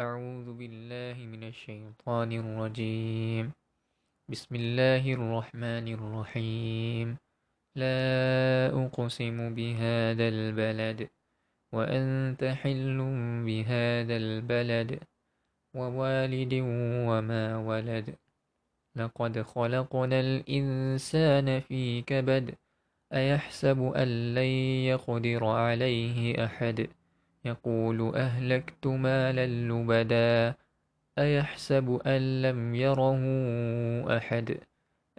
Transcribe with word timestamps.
أعوذ 0.00 0.56
بالله 0.56 1.20
من 1.26 1.44
الشيطان 1.44 2.32
الرجيم. 2.32 3.52
بسم 4.28 4.52
الله 4.54 5.04
الرحمن 5.04 5.86
الرحيم. 5.88 7.16
لا 7.76 8.00
أقسم 8.72 9.54
بهذا 9.54 10.28
البلد 10.28 11.08
وأنت 11.72 12.44
حل 12.44 12.98
بهذا 13.46 14.16
البلد 14.16 15.00
ووالد 15.76 16.54
وما 17.08 17.44
ولد. 17.58 18.16
لقد 18.96 19.42
خلقنا 19.42 20.20
الإنسان 20.20 21.60
في 21.60 22.02
كبد 22.02 22.54
أيحسب 23.12 23.92
أن 23.92 24.34
لن 24.34 24.52
يقدر 24.88 25.44
عليه 25.44 26.44
أحد. 26.44 27.01
يقول 27.44 28.16
أهلكت 28.16 28.86
مالا 28.86 29.46
لبدا 29.46 30.54
أيحسب 31.18 32.00
أن 32.06 32.42
لم 32.42 32.74
يره 32.74 33.22
أحد؟ 34.16 34.58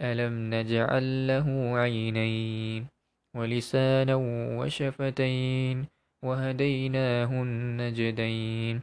ألم 0.00 0.54
نجعل 0.54 1.26
له 1.26 1.78
عينين 1.78 2.86
ولسانا 3.34 4.14
وشفتين 4.58 5.86
وهديناه 6.22 7.42
النجدين؟ 7.42 8.82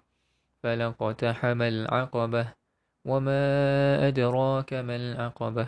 فلقتحم 0.63 1.61
العقبة 1.61 2.53
وما 3.05 3.41
أدراك 4.07 4.73
ما 4.73 4.95
العقبة؟ 4.95 5.67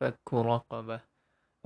فك 0.00 0.34
رقبة 0.34 1.00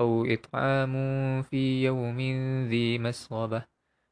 أو 0.00 0.24
إطعام 0.24 0.94
في 1.42 1.84
يوم 1.84 2.20
ذي 2.68 2.98
مسغبة 2.98 3.73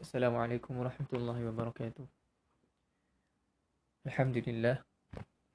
السلام 0.00 0.32
عليكم 0.32 0.72
ورحمة 0.80 1.12
الله 1.12 1.38
وبركاته. 1.52 2.04
الحمد 4.08 4.36
لله 4.48 4.80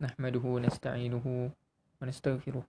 نحمده 0.05 0.43
ونستعينه 0.45 1.25
ونستغفره 1.97 2.63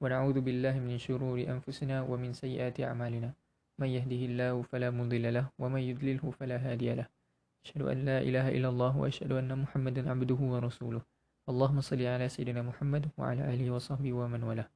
ونعوذ 0.00 0.36
بالله 0.40 0.74
من 0.80 0.96
شرور 0.96 1.36
أنفسنا 1.44 2.08
ومن 2.08 2.32
سيئات 2.32 2.80
أعمالنا. 2.80 3.36
من 3.76 3.88
يهده 3.92 4.22
الله 4.24 4.54
فلا 4.72 4.88
مضل 4.88 5.24
له 5.36 5.52
ومن 5.60 5.82
يضلله 5.84 6.24
فلا 6.32 6.56
هادي 6.56 6.96
له. 6.96 7.06
أشهد 7.68 7.82
أن 7.92 7.98
لا 8.08 8.18
إله 8.24 8.46
إلا 8.56 8.68
الله 8.72 8.92
وأشهد 8.96 9.36
أن 9.36 9.52
محمدا 9.52 10.08
عبده 10.08 10.40
ورسوله. 10.40 11.02
اللهم 11.44 11.78
صل 11.84 12.00
على 12.00 12.24
سيدنا 12.32 12.64
محمد 12.64 13.12
وعلى 13.20 13.52
آله 13.52 13.68
وصحبه 13.68 14.12
ومن 14.16 14.40
والاه. 14.48 14.68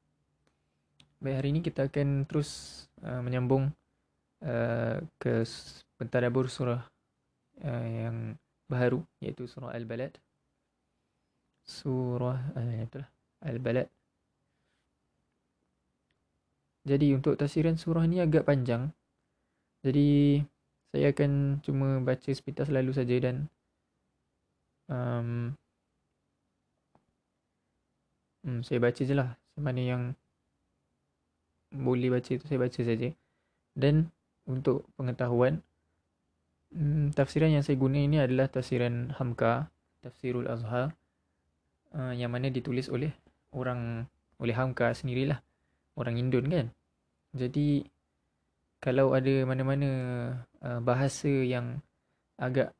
Baik, 1.16 1.40
hari 1.40 1.48
ini 1.48 1.64
kita 1.64 1.88
akan 1.88 2.28
terus 2.28 2.84
uh, 3.00 3.24
menyambung 3.24 3.72
uh, 4.44 5.00
ke 5.16 5.48
pentadabur 5.96 6.46
surah 6.52 6.84
uh, 7.64 7.86
yang 7.88 8.36
baru 8.68 9.00
iaitu 9.24 9.48
surah 9.48 9.72
Al-Balad. 9.72 10.12
Surah 11.66 12.38
uh, 12.54 12.84
itulah 12.84 13.10
Al-Balad. 13.42 13.88
Jadi 16.86 17.18
untuk 17.18 17.34
tafsiran 17.34 17.74
surah 17.74 18.06
ni 18.06 18.22
agak 18.22 18.46
panjang. 18.46 18.94
Jadi 19.82 20.38
saya 20.94 21.10
akan 21.10 21.58
cuma 21.66 21.98
baca 21.98 22.30
sepintas 22.30 22.70
lalu 22.70 22.94
saja 22.94 23.18
dan 23.18 23.50
um, 24.86 25.50
hmm, 28.46 28.62
saya 28.62 28.78
baca 28.78 29.02
je 29.02 29.14
lah 29.18 29.34
mana 29.58 29.82
yang 29.82 30.02
boleh 31.74 32.14
baca 32.14 32.30
itu 32.30 32.46
saya 32.46 32.62
baca 32.62 32.80
saja. 32.80 33.10
Dan 33.74 34.14
untuk 34.46 34.86
pengetahuan 34.94 35.65
hmm, 36.74 37.12
tafsiran 37.14 37.52
yang 37.52 37.64
saya 37.66 37.78
guna 37.78 37.98
ini 38.00 38.18
adalah 38.18 38.50
tafsiran 38.50 39.14
Hamka, 39.14 39.70
Tafsirul 40.02 40.46
Azhar 40.46 40.94
uh, 41.94 42.14
yang 42.14 42.30
mana 42.30 42.50
ditulis 42.50 42.86
oleh 42.86 43.10
orang 43.54 44.06
oleh 44.38 44.54
Hamka 44.54 44.94
sendirilah. 44.94 45.42
Orang 45.96 46.20
Indon 46.20 46.46
kan. 46.52 46.66
Jadi 47.32 47.88
kalau 48.78 49.16
ada 49.16 49.34
mana-mana 49.48 49.90
uh, 50.60 50.80
bahasa 50.84 51.28
yang 51.28 51.80
agak 52.36 52.76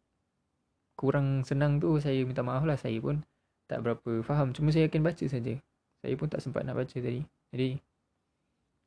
kurang 0.97 1.45
senang 1.45 1.81
tu 1.81 1.97
saya 2.01 2.25
minta 2.25 2.45
maaf 2.45 2.65
lah 2.65 2.77
saya 2.77 2.97
pun 3.01 3.25
tak 3.69 3.85
berapa 3.85 4.25
faham 4.25 4.53
cuma 4.53 4.73
saya 4.73 4.89
akan 4.89 5.03
baca 5.03 5.25
saja. 5.25 5.57
Saya 6.05 6.15
pun 6.15 6.29
tak 6.29 6.45
sempat 6.45 6.63
nak 6.63 6.77
baca 6.77 6.93
tadi. 6.93 7.25
Jadi 7.51 7.81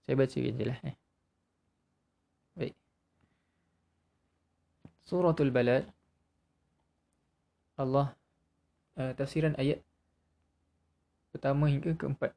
saya 0.06 0.16
baca 0.16 0.40
je 0.40 0.66
lah 0.66 0.80
eh. 0.86 0.96
Baik. 2.58 2.76
Suratul 5.09 5.50
Balad 5.50 5.90
Allah 7.81 8.14
uh, 8.94 9.09
tafsiran 9.18 9.58
ayat 9.58 9.81
pertama 11.34 11.66
hingga 11.66 11.97
keempat. 11.97 12.30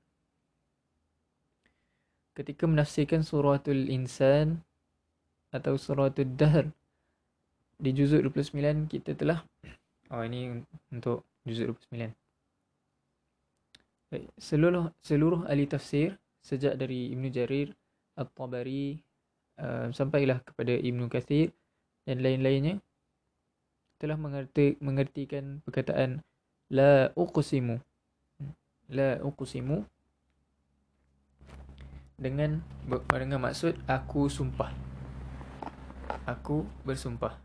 Ketika 2.33 2.65
menafsirkan 2.65 3.21
suratul 3.21 3.93
insan 3.93 4.65
atau 5.53 5.77
suratul 5.77 6.33
dahr 6.33 6.73
di 7.77 7.93
juzuk 7.93 8.25
29 8.33 8.89
kita 8.89 9.21
telah 9.21 9.45
oh 10.09 10.25
ini 10.25 10.65
untuk 10.89 11.29
juzuk 11.45 11.77
29. 11.93 12.09
Baik, 14.09 14.33
seluruh 14.41 14.89
seluruh 15.05 15.45
ahli 15.45 15.69
tafsir 15.69 16.17
sejak 16.41 16.81
dari 16.81 17.13
Ibnu 17.13 17.29
Jarir, 17.29 17.77
At-Tabari 18.17 18.97
uh, 19.61 19.93
sampailah 19.93 20.41
kepada 20.41 20.73
Ibnu 20.73 21.13
Kathir 21.13 21.53
dan 22.03 22.19
lain-lainnya 22.23 22.83
telah 24.03 24.19
mengerti 24.19 24.75
mengertikan 24.83 25.63
perkataan 25.63 26.27
la 26.73 27.15
uqsimu. 27.15 27.79
La 28.91 29.23
uqsimu 29.23 29.87
dengan 32.19 32.63
dengan 33.15 33.39
maksud 33.39 33.79
aku 33.87 34.27
sumpah. 34.27 34.75
Aku 36.27 36.67
bersumpah. 36.83 37.39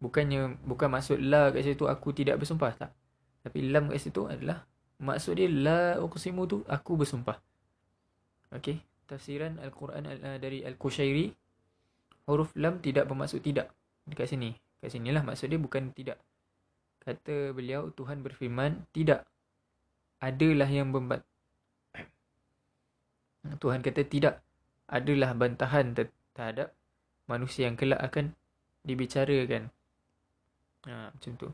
Bukannya 0.00 0.60
bukan 0.64 0.92
maksud 0.92 1.20
la 1.24 1.48
kat 1.48 1.64
situ 1.64 1.88
aku 1.88 2.12
tidak 2.12 2.36
bersumpah 2.40 2.72
tak. 2.76 2.92
Tapi 3.40 3.68
lam 3.72 3.88
kat 3.88 4.00
situ 4.04 4.28
adalah 4.28 4.68
maksud 5.00 5.40
dia 5.40 5.48
la 5.48 5.96
uqsimu 6.00 6.44
tu 6.44 6.60
aku 6.68 7.00
bersumpah. 7.00 7.40
Okey, 8.52 8.84
tafsiran 9.08 9.56
Al-Quran 9.58 10.04
uh, 10.04 10.38
dari 10.38 10.62
Al-Qushairi 10.62 11.32
huruf 12.28 12.52
lam 12.56 12.80
tidak 12.80 13.08
bermaksud 13.08 13.40
tidak 13.44 13.72
dekat 14.08 14.32
sini. 14.32 14.56
Kat 14.80 14.92
sinilah 14.92 15.24
maksud 15.24 15.48
dia 15.48 15.60
bukan 15.60 15.92
tidak. 15.96 16.20
Kata 17.00 17.52
beliau 17.52 17.92
Tuhan 17.92 18.24
berfirman 18.24 18.88
tidak 18.96 19.28
adalah 20.20 20.68
yang 20.68 20.88
membat 20.88 21.20
Tuhan 23.62 23.84
kata 23.84 24.08
tidak 24.08 24.40
adalah 24.88 25.36
bantahan 25.36 25.92
terhadap 26.32 26.72
manusia 27.28 27.68
yang 27.68 27.76
kelak 27.76 28.00
akan 28.00 28.32
dibicarakan. 28.84 29.72
Ha, 30.88 31.12
macam 31.12 31.32
tu. 31.40 31.48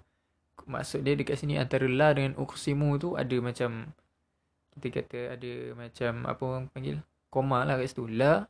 Maksud 0.70 1.02
dia 1.02 1.14
dekat 1.18 1.38
sini 1.40 1.58
antara 1.58 1.86
la 1.86 2.14
dengan 2.14 2.36
uqsimu 2.38 2.98
tu 3.00 3.18
ada 3.18 3.36
macam 3.42 3.90
kita 4.78 5.02
kata 5.02 5.18
ada 5.34 5.52
macam 5.74 6.12
apa 6.30 6.42
orang 6.46 6.64
panggil 6.70 6.96
koma 7.26 7.66
lah 7.66 7.74
kat 7.78 7.90
situ 7.90 8.06
la 8.06 8.46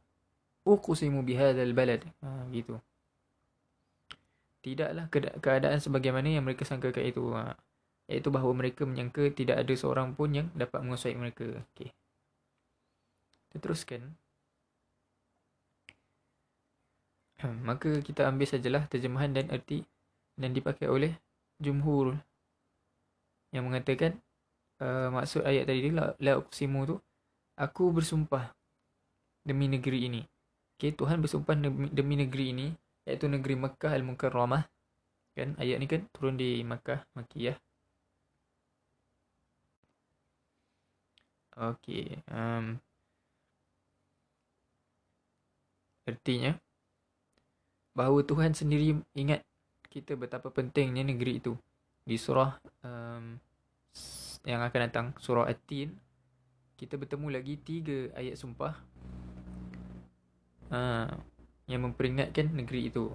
uqsimu 0.69 1.25
bihadzal 1.25 1.73
balad 1.73 2.05
ha 2.20 2.44
gitu 2.53 2.76
tidaklah. 4.60 5.06
Keadaan 5.40 5.78
sebagaimana 5.80 6.28
yang 6.28 6.44
mereka 6.46 6.64
sangkakan 6.64 7.04
itu. 7.04 7.22
Ha. 7.36 7.56
Iaitu 8.10 8.28
bahawa 8.32 8.52
mereka 8.56 8.86
menyangka 8.86 9.30
tidak 9.32 9.62
ada 9.62 9.74
seorang 9.76 10.12
pun 10.14 10.32
yang 10.34 10.48
dapat 10.56 10.82
menguasai 10.82 11.16
mereka. 11.16 11.46
Okey. 11.46 11.90
Kita 13.50 13.56
teruskan 13.58 14.14
maka 17.64 18.04
kita 18.04 18.28
ambil 18.28 18.44
sajalah 18.44 18.84
terjemahan 18.84 19.32
dan 19.32 19.48
erti 19.48 19.80
dan 20.36 20.52
dipakai 20.52 20.88
oleh 20.92 21.16
jumhur 21.56 22.16
yang 23.50 23.64
mengatakan 23.68 24.20
uh, 24.84 25.08
maksud 25.12 25.44
ayat 25.44 25.64
tadi 25.64 25.88
dia 25.88 25.92
la, 25.96 26.06
la 26.20 26.32
uqsimu 26.36 26.80
tu 26.84 26.96
aku 27.56 27.92
bersumpah 27.92 28.52
demi 29.44 29.72
negeri 29.72 30.06
ini. 30.06 30.22
Okey, 30.76 30.96
Tuhan 30.96 31.20
bersumpah 31.20 31.56
demi, 31.56 31.88
demi 31.92 32.14
negeri 32.20 32.44
ini 32.52 32.66
iaitu 33.10 33.26
negeri 33.26 33.58
Mekah 33.58 33.92
Al-Mukarramah. 33.98 34.64
Kan 35.34 35.58
ayat 35.58 35.76
ni 35.82 35.86
kan 35.90 36.06
turun 36.14 36.38
di 36.38 36.62
Mekah, 36.62 37.02
Makiyah. 37.18 37.58
Okey, 41.60 42.16
um, 42.32 42.80
artinya 46.08 46.56
bahawa 47.92 48.24
Tuhan 48.24 48.56
sendiri 48.56 48.96
ingat 49.12 49.44
kita 49.92 50.16
betapa 50.16 50.48
pentingnya 50.48 51.04
negeri 51.04 51.36
itu. 51.36 51.52
Di 52.00 52.16
surah 52.16 52.56
um, 52.80 53.36
yang 54.48 54.64
akan 54.64 54.80
datang, 54.88 55.06
surah 55.20 55.52
At-Tin, 55.52 55.92
kita 56.80 56.96
bertemu 56.96 57.28
lagi 57.28 57.60
tiga 57.60 58.08
ayat 58.16 58.40
sumpah 58.40 58.72
uh, 60.72 61.12
yang 61.70 61.87
memperingatkan 61.87 62.50
negeri 62.50 62.90
itu. 62.90 63.14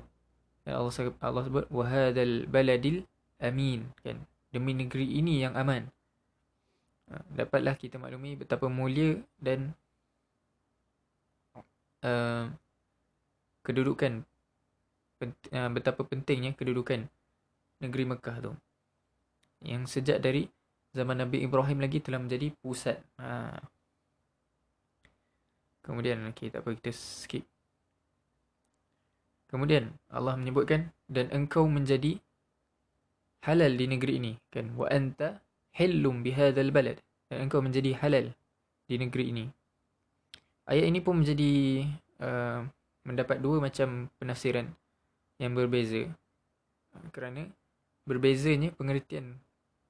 Allah 0.66 0.90
Allah 1.22 1.44
sebut 1.46 1.66
wahadal 1.69 2.50
baladil 2.50 3.06
amin 3.38 3.86
kan 4.02 4.18
demi 4.50 4.72
negeri 4.72 5.19
ini 5.19 5.44
yang 5.44 5.54
aman. 5.60 5.92
Uh, 7.06 7.22
dapatlah 7.38 7.78
kita 7.78 8.02
maklumi 8.02 8.34
betapa 8.34 8.66
mulia 8.66 9.22
dan 9.38 9.78
uh, 12.02 12.50
kedudukan 13.62 14.25
uh, 15.22 15.69
betapa 15.69 16.02
pentingnya 16.02 16.57
kedudukan 16.57 17.06
negeri 17.84 18.04
Mekah 18.10 18.38
tu. 18.42 18.52
Yang 19.62 20.00
sejak 20.00 20.18
dari 20.24 20.50
zaman 20.96 21.22
Nabi 21.22 21.44
Ibrahim 21.44 21.84
lagi 21.84 22.02
telah 22.02 22.24
menjadi 22.24 22.50
pusat. 22.57 22.98
Ha. 23.19 23.60
Kemudian 25.86 26.25
okay, 26.25 26.50
tak 26.50 26.66
apa 26.66 26.74
kita 26.74 26.90
skip. 26.96 27.46
Kemudian 29.50 29.94
Allah 30.09 30.36
menyebutkan 30.36 30.92
dan 31.06 31.30
engkau 31.30 31.69
menjadi 31.69 32.18
halal 33.45 33.71
di 33.77 33.86
negeri 33.86 34.13
ini. 34.18 34.33
Kan 34.50 34.74
wa 34.74 34.89
anta 34.89 35.42
hillum 35.75 36.25
bihadzal 36.25 36.74
balad. 36.74 36.97
Dan 37.30 37.50
engkau 37.50 37.62
menjadi 37.62 37.94
halal 38.01 38.33
di 38.86 38.95
negeri 38.97 39.33
ini. 39.33 39.45
Ayat 40.65 40.86
ini 40.89 41.00
pun 41.01 41.21
menjadi 41.21 41.86
uh, 42.25 42.65
mendapat 43.06 43.38
dua 43.38 43.62
macam 43.62 44.09
penafsiran 44.18 44.65
yang 45.38 45.53
berbeza. 45.53 46.09
Kerana 47.13 47.45
berbezanya 48.06 48.74
pengertian 48.74 49.38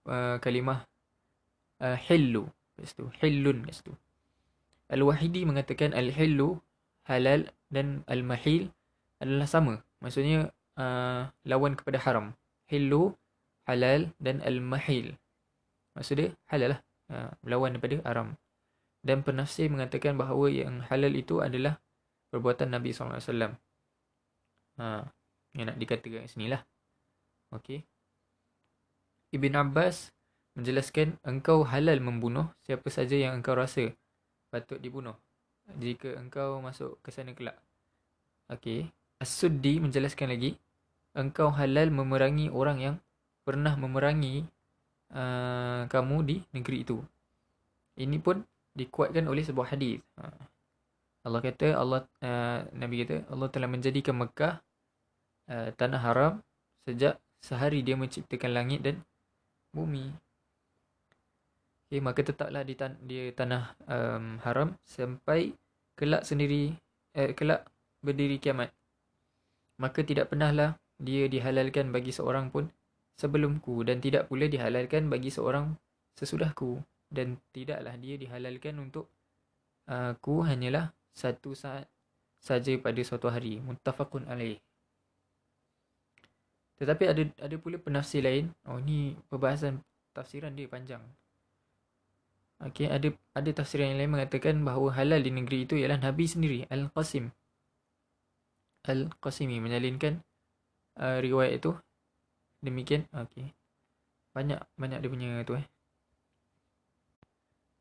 uh, 0.07 0.35
kalimah 0.39 0.83
uh, 1.79 1.95
hillu 1.95 2.47
kat 2.75 2.91
situ 2.91 3.05
hillun 3.23 3.63
kat 3.67 3.75
situ. 3.79 3.93
Al-wahidi 4.91 5.47
mengatakan 5.47 5.95
al-hillu 5.95 6.59
halal 7.07 7.47
dan 7.71 8.03
al-mahil 8.09 8.69
adalah 9.21 9.47
sama 9.47 9.73
maksudnya 10.03 10.51
uh, 10.79 11.29
lawan 11.47 11.75
kepada 11.77 12.01
haram 12.03 12.35
hillu 12.67 13.15
halal 13.65 14.11
dan 14.19 14.41
al-mahil 14.43 15.15
maksudnya 15.95 16.35
halal 16.51 16.77
lah 16.77 16.79
uh, 17.11 17.31
lawan 17.47 17.77
daripada 17.77 18.01
haram 18.05 18.35
dan 19.05 19.21
penafsir 19.21 19.69
mengatakan 19.69 20.17
bahawa 20.17 20.49
yang 20.49 20.81
halal 20.89 21.13
itu 21.13 21.37
adalah 21.37 21.77
perbuatan 22.33 22.73
Nabi 22.73 22.89
SAW. 22.89 23.53
Ha, 24.75 25.05
yang 25.53 25.65
nak 25.69 25.77
dikatakan 25.77 26.25
kat 26.25 26.33
sini 26.33 26.49
lah. 26.49 26.65
Okay. 27.53 27.85
Ibn 29.29 29.53
Abbas 29.61 30.09
menjelaskan 30.57 31.21
engkau 31.21 31.63
halal 31.69 32.01
membunuh 32.01 32.49
siapa 32.65 32.89
saja 32.89 33.13
yang 33.13 33.37
engkau 33.37 33.53
rasa 33.53 33.93
patut 34.49 34.81
dibunuh 34.81 35.15
jika 35.77 36.17
engkau 36.17 36.59
masuk 36.65 36.97
ke 37.05 37.13
sana 37.13 37.37
kelak. 37.37 37.61
Okey. 38.49 38.89
As-Suddi 39.25 39.81
menjelaskan 39.81 40.29
lagi 40.29 40.53
engkau 41.17 41.49
halal 41.49 41.89
memerangi 41.89 42.53
orang 42.53 42.77
yang 42.77 42.95
pernah 43.41 43.73
memerangi 43.73 44.45
uh, 45.17 45.89
kamu 45.89 46.17
di 46.21 46.35
negeri 46.53 46.85
itu. 46.85 47.01
Ini 47.97 48.21
pun 48.21 48.45
dikuatkan 48.77 49.25
oleh 49.25 49.41
sebuah 49.41 49.73
hadis. 49.73 49.97
Ha. 50.21 50.29
Allah 51.25 51.41
kata 51.41 51.73
Allah 51.73 52.05
uh, 52.21 52.69
Nabi 52.77 53.01
kata 53.01 53.25
Allah 53.33 53.49
telah 53.49 53.65
menjadikan 53.65 54.13
Mekah 54.13 54.61
uh, 55.49 55.73
tanah 55.73 56.01
haram 56.05 56.33
sejak 56.85 57.17
sehari 57.41 57.81
dia 57.81 57.97
menciptakan 57.97 58.53
langit 58.53 58.85
dan 58.85 59.01
bumi. 59.73 60.13
Okay, 61.85 62.01
maka 62.01 62.21
tetaplah 62.25 62.65
di, 62.65 62.73
tan- 62.75 62.99
di 62.99 63.31
tanah 63.31 63.73
um, 63.87 64.41
haram 64.43 64.73
sampai 64.83 65.53
kelak 65.95 66.27
sendiri 66.27 66.75
eh, 67.15 67.31
kelak 67.31 67.63
berdiri 68.03 68.41
kiamat. 68.41 68.74
Maka 69.75 70.07
tidak 70.07 70.31
pernahlah 70.31 70.79
dia 70.95 71.27
dihalalkan 71.27 71.91
bagi 71.91 72.15
seorang 72.15 72.47
pun 72.47 72.71
sebelumku 73.19 73.83
dan 73.83 73.99
tidak 73.99 74.31
pula 74.31 74.47
dihalalkan 74.47 75.11
bagi 75.11 75.31
seorang 75.31 75.75
sesudahku. 76.15 76.79
Dan 77.11 77.39
tidaklah 77.53 77.95
dia 77.99 78.15
dihalalkan 78.15 78.75
untuk 78.81 79.07
aku 79.87 80.43
hanyalah 80.43 80.91
satu 81.15 81.53
saat 81.53 81.87
saja 82.39 82.75
pada 82.79 83.01
suatu 83.03 83.27
hari. 83.27 83.59
Muttafaqun 83.59 84.27
alaih. 84.27 84.59
Tetapi 86.75 87.03
ada 87.07 87.23
ada 87.39 87.55
pula 87.55 87.79
penafsir 87.79 88.23
lain. 88.23 88.51
Oh 88.67 88.79
ni 88.79 89.15
perbahasan 89.31 89.79
tafsiran 90.11 90.55
dia 90.55 90.67
panjang. 90.67 91.03
Okey 92.63 92.87
ada 92.87 93.11
ada 93.35 93.49
tafsiran 93.51 93.91
yang 93.91 93.99
lain 93.99 94.11
mengatakan 94.15 94.55
bahawa 94.63 94.95
halal 94.95 95.19
di 95.19 95.27
negeri 95.27 95.67
itu 95.67 95.75
ialah 95.75 95.99
nabi 95.99 96.23
sendiri 96.23 96.63
al-qasim 96.71 97.27
al-qasimi 98.85 99.57
menyalinkan 99.59 100.21
uh, 101.01 101.17
riwayat 101.19 101.59
itu. 101.59 101.71
Demikian. 102.61 103.05
Okey. 103.13 103.51
Banyak 104.33 104.61
banyak 104.77 104.99
dia 105.01 105.11
punya 105.11 105.29
tu 105.45 105.53
eh. 105.57 105.65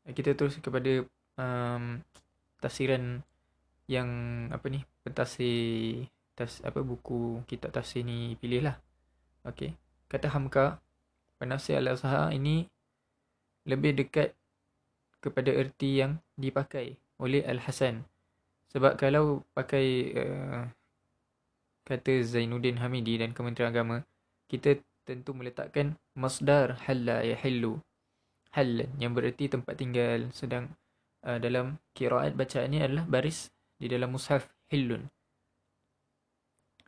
Kita 0.05 0.37
terus 0.37 0.61
kepada 0.61 1.01
um, 1.41 2.01
tafsiran 2.61 3.25
yang 3.85 4.09
apa 4.49 4.65
ni 4.69 4.81
pentafsir 5.05 6.09
tas 6.33 6.59
apa 6.65 6.81
buku 6.81 7.45
kitab 7.45 7.73
tafsir 7.73 8.05
ni 8.05 8.37
pilih 8.37 8.65
lah. 8.69 8.77
Okey. 9.45 9.73
Kata 10.05 10.29
Hamka 10.29 10.77
penafsir 11.41 11.81
al-azhar 11.81 12.31
ini 12.33 12.69
lebih 13.65 13.97
dekat 13.97 14.37
kepada 15.19 15.49
erti 15.49 16.05
yang 16.05 16.21
dipakai 16.37 16.93
oleh 17.17 17.41
al-hasan. 17.41 18.05
Sebab 18.69 18.99
kalau 18.99 19.41
pakai 19.57 19.85
uh, 20.13 20.63
kata 21.85 22.25
Zainuddin 22.25 22.81
Hamidi 22.81 23.21
dan 23.21 23.31
Kementerian 23.31 23.69
Agama 23.69 24.01
kita 24.49 24.81
tentu 25.05 25.37
meletakkan 25.37 25.93
masdar 26.17 26.81
halla 26.89 27.21
yahillu 27.21 27.77
hal 28.57 28.89
yang 28.97 29.13
bererti 29.13 29.51
tempat 29.51 29.77
tinggal. 29.77 30.33
Sedang 30.33 30.73
uh, 31.21 31.37
dalam 31.37 31.77
kiraat 31.93 32.33
bacaan 32.33 32.73
ni 32.73 32.81
adalah 32.81 33.05
baris 33.05 33.53
di 33.77 33.85
dalam 33.85 34.15
mushaf 34.15 34.49
hillun. 34.73 35.05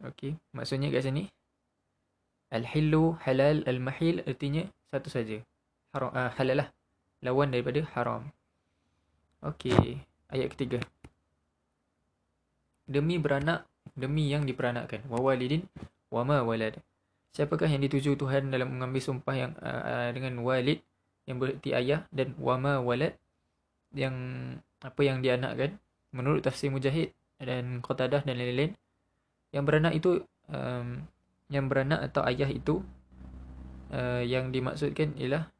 Okey 0.01 0.37
maksudnya 0.53 0.93
kat 0.93 1.09
sini 1.09 1.25
al 2.53 2.63
hillu 2.63 3.17
halal 3.25 3.65
al 3.65 3.79
mahil 3.81 4.25
artinya 4.25 4.65
satu 4.89 5.13
saja. 5.13 5.37
Haram 5.93 6.09
uh, 6.13 6.33
halal 6.41 6.65
lah 6.65 6.69
lawan 7.21 7.53
daripada 7.53 7.85
haram. 7.93 8.25
Okey 9.45 10.01
ayat 10.33 10.57
ketiga. 10.57 10.81
Demi 12.87 13.19
beranak 13.19 13.67
demi 13.93 14.27
yang 14.27 14.43
diperanakkan. 14.43 15.05
Wa 15.07 15.21
walidin 15.21 15.69
wa 16.11 16.25
ma 16.27 16.43
walad. 16.43 16.79
Siapakah 17.37 17.69
yang 17.69 17.85
dituju 17.85 18.17
Tuhan 18.17 18.49
dalam 18.49 18.73
mengambil 18.73 19.01
sumpah 19.03 19.35
yang 19.37 19.51
uh, 19.61 20.09
dengan 20.09 20.41
walid 20.41 20.81
yang 21.27 21.37
berarti 21.37 21.75
ayah 21.75 22.07
dan 22.09 22.33
wama 22.39 22.79
walad 22.79 23.13
yang 23.91 24.15
apa 24.79 25.01
yang 25.03 25.19
dianakkan 25.19 25.75
menurut 26.15 26.41
tafsir 26.41 26.71
mujahid 26.71 27.11
dan 27.37 27.83
qatadah 27.83 28.23
dan 28.23 28.35
lain-lain 28.39 28.73
yang 29.51 29.67
beranak 29.67 29.93
itu 29.93 30.23
um, 30.49 31.03
yang 31.51 31.67
beranak 31.67 31.99
atau 32.09 32.23
ayah 32.25 32.49
itu 32.49 32.81
uh, 33.91 34.23
yang 34.23 34.49
dimaksudkan 34.49 35.13
ialah 35.19 35.51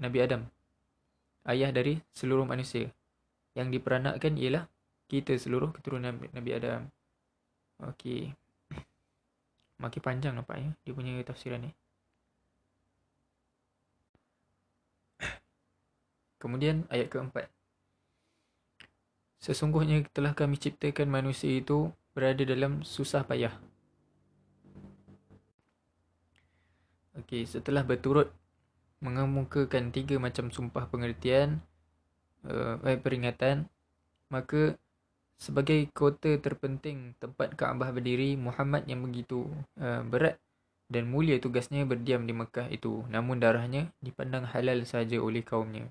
Nabi 0.00 0.18
Adam. 0.22 0.48
Ayah 1.44 1.72
dari 1.72 2.00
seluruh 2.12 2.44
manusia. 2.44 2.88
Yang 3.56 3.80
diperanakkan 3.80 4.38
ialah 4.38 4.64
kita 5.10 5.34
seluruh 5.34 5.74
keturunan 5.74 6.14
Nabi 6.30 6.50
Adam 6.54 6.88
okey 7.88 8.32
makin 9.80 10.02
panjang 10.04 10.32
nampak 10.36 10.60
ya 10.60 10.70
dia 10.84 10.92
punya 10.92 11.16
tafsiran 11.24 11.64
ni 11.64 11.72
Kemudian 16.40 16.88
ayat 16.88 17.12
keempat. 17.12 17.52
Sesungguhnya 19.44 20.08
telah 20.16 20.32
kami 20.32 20.56
ciptakan 20.56 21.12
manusia 21.12 21.52
itu 21.52 21.92
berada 22.16 22.40
dalam 22.40 22.80
susah 22.80 23.28
payah. 23.28 23.52
Okey, 27.20 27.44
setelah 27.44 27.84
berturut 27.84 28.32
mengemukakan 29.04 29.92
tiga 29.92 30.16
macam 30.16 30.48
sumpah 30.48 30.88
pengertian 30.88 31.60
uh, 32.48 32.80
peringatan, 32.80 33.68
maka 34.32 34.80
sebagai 35.40 35.88
kota 35.96 36.36
terpenting 36.36 37.16
tempat 37.16 37.56
Kaabah 37.56 37.96
berdiri, 37.96 38.36
Muhammad 38.36 38.84
yang 38.84 39.00
begitu 39.00 39.48
uh, 39.80 40.04
berat 40.04 40.36
dan 40.92 41.08
mulia 41.08 41.40
tugasnya 41.40 41.88
berdiam 41.88 42.28
di 42.28 42.36
Mekah 42.36 42.68
itu. 42.68 43.00
Namun 43.08 43.40
darahnya 43.40 43.88
dipandang 44.04 44.44
halal 44.44 44.84
saja 44.84 45.16
oleh 45.16 45.40
kaumnya. 45.40 45.88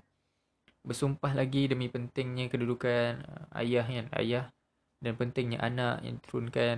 Bersumpah 0.86 1.34
lagi 1.34 1.66
demi 1.66 1.90
pentingnya 1.90 2.46
kedudukan 2.46 3.26
uh, 3.26 3.58
ayah 3.58 3.84
yang 3.90 4.06
ayah 4.14 4.54
dan 5.02 5.18
pentingnya 5.18 5.58
anak 5.58 5.98
yang 6.06 6.22
diturunkan. 6.22 6.76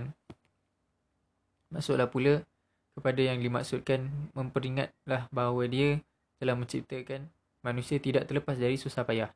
Masuklah 1.69 2.09
pula 2.09 2.41
kepada 2.97 3.21
yang 3.21 3.45
dimaksudkan 3.45 4.09
memperingatlah 4.33 5.29
bahawa 5.29 5.69
dia 5.69 6.00
telah 6.41 6.57
menciptakan 6.57 7.29
manusia 7.61 8.00
tidak 8.00 8.26
terlepas 8.26 8.57
dari 8.57 8.81
susah 8.81 9.05
payah. 9.05 9.31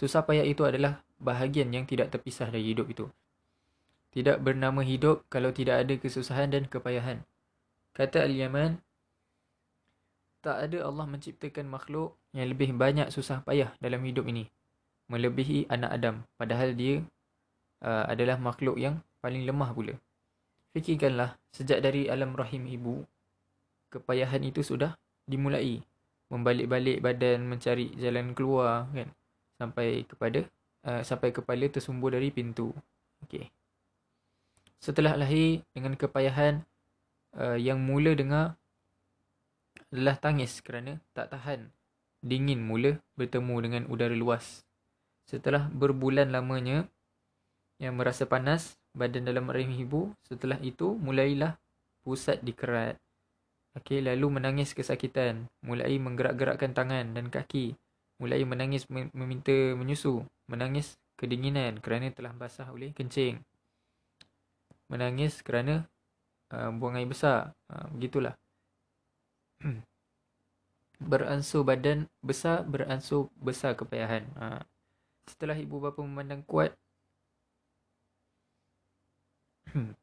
Susah 0.00 0.24
payah 0.24 0.48
itu 0.48 0.64
adalah 0.64 1.04
bahagian 1.20 1.68
yang 1.76 1.84
tidak 1.84 2.08
terpisah 2.08 2.48
dari 2.48 2.72
hidup 2.72 2.88
itu. 2.88 3.04
Tidak 4.16 4.40
bernama 4.40 4.80
hidup 4.80 5.28
kalau 5.28 5.52
tidak 5.52 5.84
ada 5.84 5.94
kesusahan 6.00 6.48
dan 6.48 6.64
kepayahan. 6.64 7.20
Kata 7.92 8.24
Al-Yaman, 8.24 8.80
tak 10.40 10.56
ada 10.56 10.88
Allah 10.88 11.04
menciptakan 11.04 11.68
makhluk 11.68 12.16
yang 12.32 12.48
lebih 12.48 12.72
banyak 12.72 13.12
susah 13.12 13.44
payah 13.44 13.76
dalam 13.76 14.00
hidup 14.00 14.24
ini. 14.24 14.48
Melebihi 15.12 15.68
anak 15.68 15.92
Adam. 16.00 16.24
Padahal 16.40 16.72
dia 16.72 17.04
uh, 17.84 18.08
adalah 18.08 18.40
makhluk 18.40 18.80
yang 18.80 19.04
paling 19.20 19.44
lemah 19.44 19.76
pula. 19.76 20.00
Fikirkanlah, 20.72 21.36
sejak 21.52 21.84
dari 21.84 22.08
alam 22.08 22.32
rahim 22.32 22.64
ibu, 22.72 23.04
kepayahan 23.92 24.40
itu 24.48 24.64
sudah 24.64 24.96
dimulai. 25.28 25.84
Membalik-balik 26.32 27.04
badan 27.04 27.44
mencari 27.44 27.92
jalan 28.00 28.32
keluar 28.32 28.88
kan. 28.96 29.12
Sampai 29.60 30.08
kepada 30.08 30.48
uh, 30.88 31.04
sampai 31.04 31.36
kepala 31.36 31.68
tersumbur 31.68 32.16
dari 32.16 32.32
pintu. 32.32 32.72
Okey. 33.28 33.52
Setelah 34.80 35.20
lahir 35.20 35.60
dengan 35.76 35.92
kepayahan 35.92 36.64
uh, 37.36 37.60
yang 37.60 37.76
mula 37.76 38.16
dengar 38.16 38.56
adalah 39.92 40.16
tangis 40.16 40.64
kerana 40.64 40.96
tak 41.12 41.36
tahan 41.36 41.68
dingin 42.24 42.64
mula 42.64 42.96
bertemu 43.20 43.54
dengan 43.60 43.82
udara 43.92 44.16
luas. 44.16 44.64
Setelah 45.28 45.68
berbulan 45.68 46.32
lamanya 46.32 46.88
yang 47.76 47.96
merasa 47.96 48.24
panas 48.24 48.80
badan 48.96 49.28
dalam 49.28 49.48
rahim 49.48 49.72
ibu, 49.76 50.12
setelah 50.26 50.56
itu 50.64 50.96
mulailah 50.96 51.56
pusat 52.02 52.40
di 52.40 52.52
kerat. 52.56 52.96
Okey, 53.78 54.02
lalu 54.02 54.40
menangis 54.40 54.74
kesakitan, 54.74 55.46
mulai 55.62 55.94
menggerak-gerakkan 56.00 56.74
tangan 56.74 57.14
dan 57.14 57.30
kaki, 57.30 57.78
mulai 58.20 58.44
menangis 58.44 58.84
meminta 58.92 59.74
menyusu, 59.74 60.20
menangis 60.44 61.00
kedinginan 61.16 61.80
kerana 61.80 62.12
telah 62.12 62.36
basah 62.36 62.68
oleh 62.68 62.92
kencing. 62.92 63.40
Menangis 64.92 65.40
kerana 65.40 65.88
uh, 66.52 66.68
buang 66.76 67.00
air 67.00 67.08
besar. 67.08 67.56
Uh, 67.72 67.88
begitulah. 67.96 68.36
beransur 71.00 71.64
badan 71.64 72.12
besar, 72.20 72.60
beransur 72.68 73.32
besar 73.40 73.72
kepayahan. 73.72 74.28
Uh, 74.36 74.60
setelah 75.24 75.56
ibu 75.56 75.80
bapa 75.80 76.04
memandang 76.04 76.44
kuat, 76.44 76.76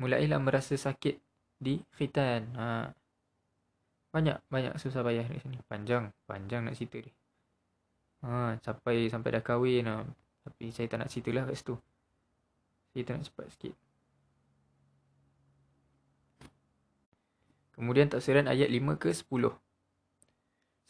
mulailah 0.00 0.36
merasa 0.36 0.76
sakit 0.76 1.16
di 1.56 1.80
khitan. 1.96 2.44
Uh, 2.52 2.92
banyak, 4.12 4.36
banyak 4.52 4.76
susah 4.76 5.00
payah 5.00 5.24
di 5.24 5.40
sini. 5.40 5.56
Panjang, 5.64 6.12
panjang 6.28 6.68
nak 6.68 6.76
cerita 6.76 7.00
dia. 7.00 7.21
Ha, 8.22 8.58
sampai 8.62 9.10
sampai 9.10 9.30
dah 9.34 9.42
kahwin 9.42 9.86
ha. 9.90 10.06
Tapi 10.42 10.70
saya 10.74 10.86
tak 10.90 11.02
nak 11.02 11.10
cerita 11.10 11.30
lah 11.34 11.46
kat 11.46 11.56
situ. 11.58 11.74
Saya 12.94 13.02
tak 13.06 13.14
nak 13.18 13.24
cepat 13.30 13.46
sikit. 13.54 13.74
Kemudian 17.72 18.06
tafsiran 18.06 18.46
ayat 18.46 18.68
5 18.68 19.00
ke 19.00 19.10
10. 19.10 19.26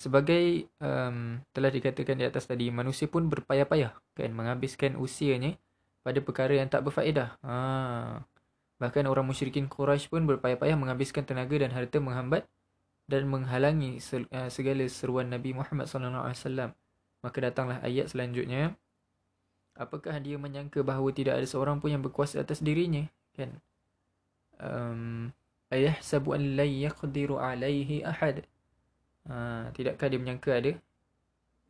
Sebagai 0.03 0.67
um, 0.83 1.39
telah 1.55 1.71
dikatakan 1.71 2.19
di 2.19 2.27
atas 2.27 2.51
tadi, 2.51 2.69
manusia 2.75 3.07
pun 3.07 3.31
berpayah-payah 3.31 3.95
kan 4.19 4.31
menghabiskan 4.35 4.99
usianya 4.99 5.55
pada 6.03 6.19
perkara 6.19 6.59
yang 6.59 6.67
tak 6.67 6.83
berfaedah. 6.83 7.39
Ha. 7.47 7.55
Bahkan 8.83 9.07
orang 9.07 9.23
musyrikin 9.23 9.71
Quraisy 9.71 10.11
pun 10.11 10.27
berpayah-payah 10.27 10.75
menghabiskan 10.75 11.23
tenaga 11.23 11.55
dan 11.55 11.71
harta 11.71 12.03
menghambat 12.03 12.51
dan 13.07 13.31
menghalangi 13.31 14.03
uh, 14.03 14.51
segala 14.51 14.83
seruan 14.91 15.31
Nabi 15.31 15.55
Muhammad 15.55 15.87
sallallahu 15.87 16.27
alaihi 16.27 16.41
wasallam. 16.43 16.71
Maka 17.23 17.39
datanglah 17.39 17.79
ayat 17.87 18.11
selanjutnya. 18.11 18.75
Apakah 19.73 20.21
dia 20.21 20.37
menyangka 20.37 20.85
bahawa 20.85 21.09
tidak 21.17 21.41
ada 21.41 21.47
seorang 21.49 21.81
pun 21.81 21.95
yang 21.95 22.03
berkuasa 22.05 22.43
atas 22.43 22.61
dirinya? 22.61 23.09
Kan? 23.33 23.57
Um, 24.61 25.33
ayah 25.73 25.97
sabu 26.05 26.37
an 26.37 26.59
la 26.59 26.67
yaqdiru 26.67 27.41
alaihi 27.41 28.05
ahad. 28.05 28.45
Uh, 29.23 29.71
tidakkah 29.73 30.11
dia 30.11 30.19
menyangka 30.19 30.51
ada 30.51 30.75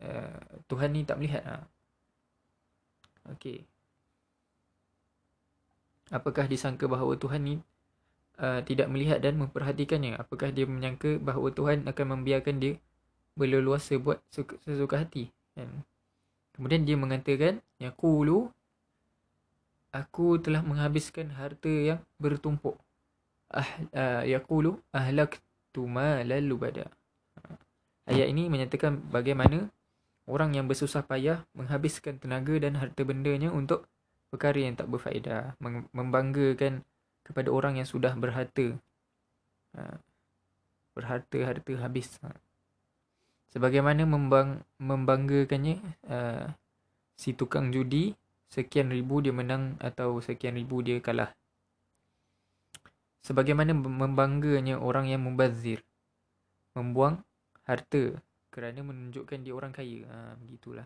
uh, 0.02 0.40
Tuhan 0.66 0.90
ni 0.96 1.04
tak 1.04 1.20
melihat? 1.20 1.44
Uh. 1.44 1.64
Okey. 3.36 3.62
Apakah 6.10 6.50
disangka 6.50 6.90
bahawa 6.90 7.14
Tuhan 7.14 7.40
ni 7.44 7.54
uh, 8.42 8.60
tidak 8.66 8.90
melihat 8.90 9.22
dan 9.22 9.38
memperhatikannya? 9.38 10.18
Apakah 10.18 10.50
dia 10.50 10.66
menyangka 10.66 11.22
bahawa 11.22 11.54
Tuhan 11.54 11.86
akan 11.86 12.06
membiarkan 12.18 12.58
dia 12.58 12.74
berleluasa 13.38 13.96
buat 14.02 14.18
sesuka 14.32 15.06
hati? 15.06 15.30
Kan? 15.52 15.84
Kemudian 16.52 16.84
dia 16.84 16.96
mengatakan, 16.96 17.64
Yaqulu, 17.80 18.52
aku 19.92 20.40
telah 20.40 20.60
menghabiskan 20.60 21.32
harta 21.32 21.68
yang 21.68 22.00
bertumpuk. 22.20 22.76
Ah, 23.52 23.68
uh, 23.92 24.22
Yaqulu, 24.24 24.80
ahlaktu 24.92 25.80
malal 25.84 26.44
lubada. 26.44 26.88
Ayat 28.02 28.28
ini 28.28 28.50
menyatakan 28.50 28.98
bagaimana 29.14 29.70
orang 30.26 30.58
yang 30.58 30.66
bersusah 30.66 31.06
payah 31.06 31.46
menghabiskan 31.54 32.18
tenaga 32.18 32.58
dan 32.58 32.74
harta 32.74 33.06
bendanya 33.06 33.54
untuk 33.54 33.86
perkara 34.32 34.58
yang 34.58 34.74
tak 34.74 34.90
berfaedah. 34.90 35.54
Membanggakan 35.94 36.82
kepada 37.22 37.48
orang 37.52 37.78
yang 37.78 37.88
sudah 37.88 38.12
berharta. 38.18 38.74
Ha. 39.78 40.02
Berharta-harta 40.92 41.72
habis. 41.78 42.18
Ha 42.20 42.34
sebagaimana 43.52 44.08
membang, 44.08 44.64
membanggakannya 44.80 45.78
uh, 46.08 46.48
si 47.14 47.36
tukang 47.36 47.70
judi 47.70 48.16
sekian 48.48 48.92
ribu 48.92 49.20
dia 49.20 49.32
menang 49.32 49.76
atau 49.80 50.20
sekian 50.20 50.56
ribu 50.56 50.80
dia 50.80 51.00
kalah. 51.00 51.32
Sebagaimana 53.22 53.70
membangganya 53.72 54.82
orang 54.82 55.06
yang 55.06 55.22
membazir 55.22 55.80
membuang 56.74 57.22
harta 57.62 58.18
kerana 58.52 58.82
menunjukkan 58.82 59.40
dia 59.40 59.54
orang 59.54 59.72
kaya. 59.72 60.04
Ha, 60.10 60.34
begitulah. 60.36 60.84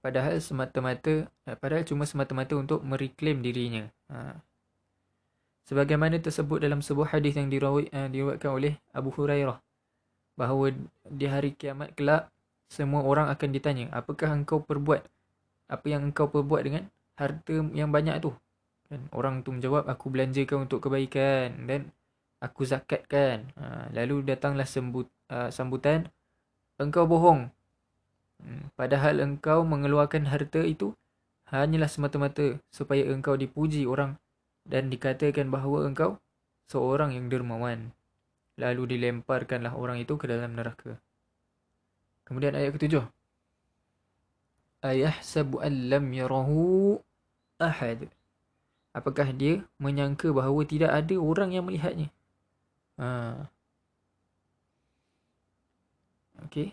Padahal 0.00 0.38
semata-mata 0.38 1.28
eh, 1.28 1.56
padahal 1.58 1.84
cuma 1.84 2.08
semata-mata 2.08 2.56
untuk 2.56 2.80
mereklaim 2.82 3.44
dirinya. 3.44 3.86
Ha. 4.08 4.40
Sebagaimana 5.66 6.22
tersebut 6.22 6.62
dalam 6.62 6.78
sebuah 6.78 7.18
hadis 7.18 7.34
yang 7.34 7.50
eh, 7.50 8.06
diriwayatkan 8.10 8.50
oleh 8.54 8.78
Abu 8.94 9.10
Hurairah 9.10 9.58
bahawa 10.38 10.70
di 11.02 11.26
hari 11.26 11.58
kiamat 11.58 11.96
kelak 11.98 12.30
semua 12.70 13.02
orang 13.02 13.26
akan 13.34 13.48
ditanya 13.50 13.90
apakah 13.90 14.30
engkau 14.30 14.62
perbuat? 14.62 15.02
Apa 15.66 15.86
yang 15.90 16.10
engkau 16.10 16.30
perbuat 16.30 16.62
dengan 16.62 16.86
harta 17.18 17.66
yang 17.74 17.90
banyak 17.90 18.22
tu? 18.22 18.30
Kan 18.86 19.10
orang 19.10 19.42
tu 19.42 19.50
menjawab 19.50 19.90
aku 19.90 20.06
belanjakan 20.06 20.70
untuk 20.70 20.86
kebaikan 20.86 21.66
dan 21.66 21.90
aku 22.38 22.62
zakatkan. 22.62 23.50
Ha, 23.58 23.90
lalu 23.90 24.22
datanglah 24.22 24.66
sembut, 24.70 25.10
uh, 25.34 25.50
sambutan 25.50 26.06
engkau 26.78 27.10
bohong. 27.10 27.50
Hmm, 28.38 28.70
padahal 28.78 29.18
engkau 29.18 29.66
mengeluarkan 29.66 30.30
harta 30.30 30.62
itu 30.62 30.94
hanyalah 31.50 31.90
semata-mata 31.90 32.62
supaya 32.70 33.02
engkau 33.10 33.34
dipuji 33.34 33.88
orang 33.88 34.14
dan 34.66 34.90
dikatakan 34.90 35.46
bahawa 35.48 35.86
engkau 35.86 36.18
seorang 36.66 37.14
yang 37.14 37.30
dermawan. 37.30 37.94
Lalu 38.58 38.96
dilemparkanlah 38.96 39.76
orang 39.76 40.02
itu 40.02 40.18
ke 40.18 40.26
dalam 40.26 40.56
neraka. 40.56 40.98
Kemudian 42.26 42.58
ayat 42.58 42.74
ketujuh. 42.74 43.04
Ayah 44.82 45.14
sabu 45.22 45.62
lam 45.62 46.04
yarahu 46.10 46.98
ahad. 47.62 48.10
Apakah 48.96 49.28
dia 49.30 49.60
menyangka 49.76 50.32
bahawa 50.32 50.64
tidak 50.64 50.90
ada 50.90 51.14
orang 51.20 51.52
yang 51.52 51.68
melihatnya? 51.68 52.08
Ha. 52.96 53.44
Okey. 56.48 56.72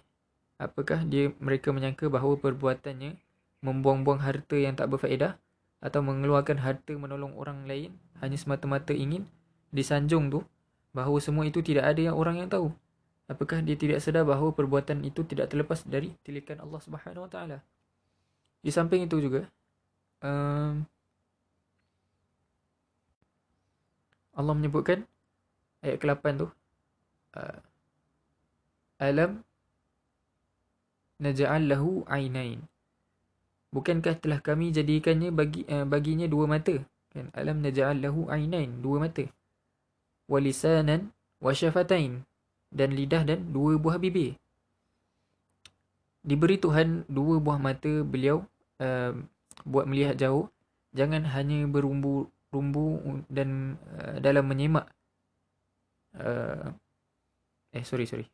Apakah 0.55 1.03
dia 1.03 1.35
mereka 1.43 1.75
menyangka 1.75 2.07
bahawa 2.07 2.39
perbuatannya 2.39 3.19
membuang-buang 3.59 4.23
harta 4.23 4.55
yang 4.55 4.75
tak 4.75 4.87
berfaedah 4.91 5.35
atau 5.83 5.99
mengeluarkan 5.99 6.63
harta 6.63 6.95
menolong 6.95 7.35
orang 7.35 7.67
lain 7.67 7.91
hanya 8.23 8.39
semata-mata 8.39 8.95
ingin 8.95 9.27
disanjung 9.75 10.31
tu 10.31 10.39
bahawa 10.95 11.19
semua 11.19 11.43
itu 11.43 11.59
tidak 11.59 11.91
ada 11.91 11.99
yang 11.99 12.15
orang 12.15 12.39
yang 12.39 12.47
tahu. 12.47 12.71
Apakah 13.27 13.59
dia 13.59 13.75
tidak 13.75 13.99
sedar 13.99 14.23
bahawa 14.23 14.55
perbuatan 14.55 15.03
itu 15.03 15.27
tidak 15.27 15.51
terlepas 15.51 15.83
dari 15.83 16.15
tilikan 16.23 16.63
Allah 16.63 16.79
Subhanahu 16.79 17.27
Wa 17.27 17.31
Taala? 17.31 17.57
Di 18.63 18.71
samping 18.71 19.03
itu 19.03 19.19
juga 19.19 19.43
um, 20.23 20.87
Allah 24.33 24.53
menyebutkan 24.55 25.03
ayat 25.83 25.99
ke-8 25.99 26.23
tu 26.39 26.47
uh, 26.47 27.59
alam 28.97 29.43
naj'al 31.19 31.63
lahu 31.67 32.07
ainain 32.07 32.63
bukankah 33.73 34.21
telah 34.21 34.37
kami 34.37 34.69
jadikannya 34.69 35.33
bagi 35.33 35.65
uh, 35.65 35.83
baginya 35.89 36.29
dua 36.29 36.45
mata? 36.45 36.77
Kan? 37.09 37.33
Alam 37.33 37.65
naj'al 37.65 37.97
lahu 37.97 38.29
ainain 38.29 38.69
dua 38.85 39.01
mata. 39.01 39.25
Walisanan 40.29 41.09
wasyafatain 41.41 42.21
dan 42.69 42.89
lidah 42.93 43.25
dan 43.25 43.49
dua 43.49 43.81
buah 43.81 43.97
bibir. 43.97 44.37
Diberi 46.23 46.61
Tuhan 46.61 47.09
dua 47.09 47.41
buah 47.41 47.57
mata 47.57 48.05
beliau 48.05 48.45
uh, 48.79 49.11
buat 49.65 49.89
melihat 49.89 50.15
jauh. 50.21 50.47
Jangan 50.93 51.25
hanya 51.33 51.65
berumbu 51.65 52.29
rumbu 52.53 53.01
dan 53.33 53.81
uh, 53.97 54.21
dalam 54.21 54.45
menyemak. 54.45 54.85
Uh, 56.13 56.69
eh 57.73 57.81
sorry 57.81 58.05
sorry. 58.05 58.29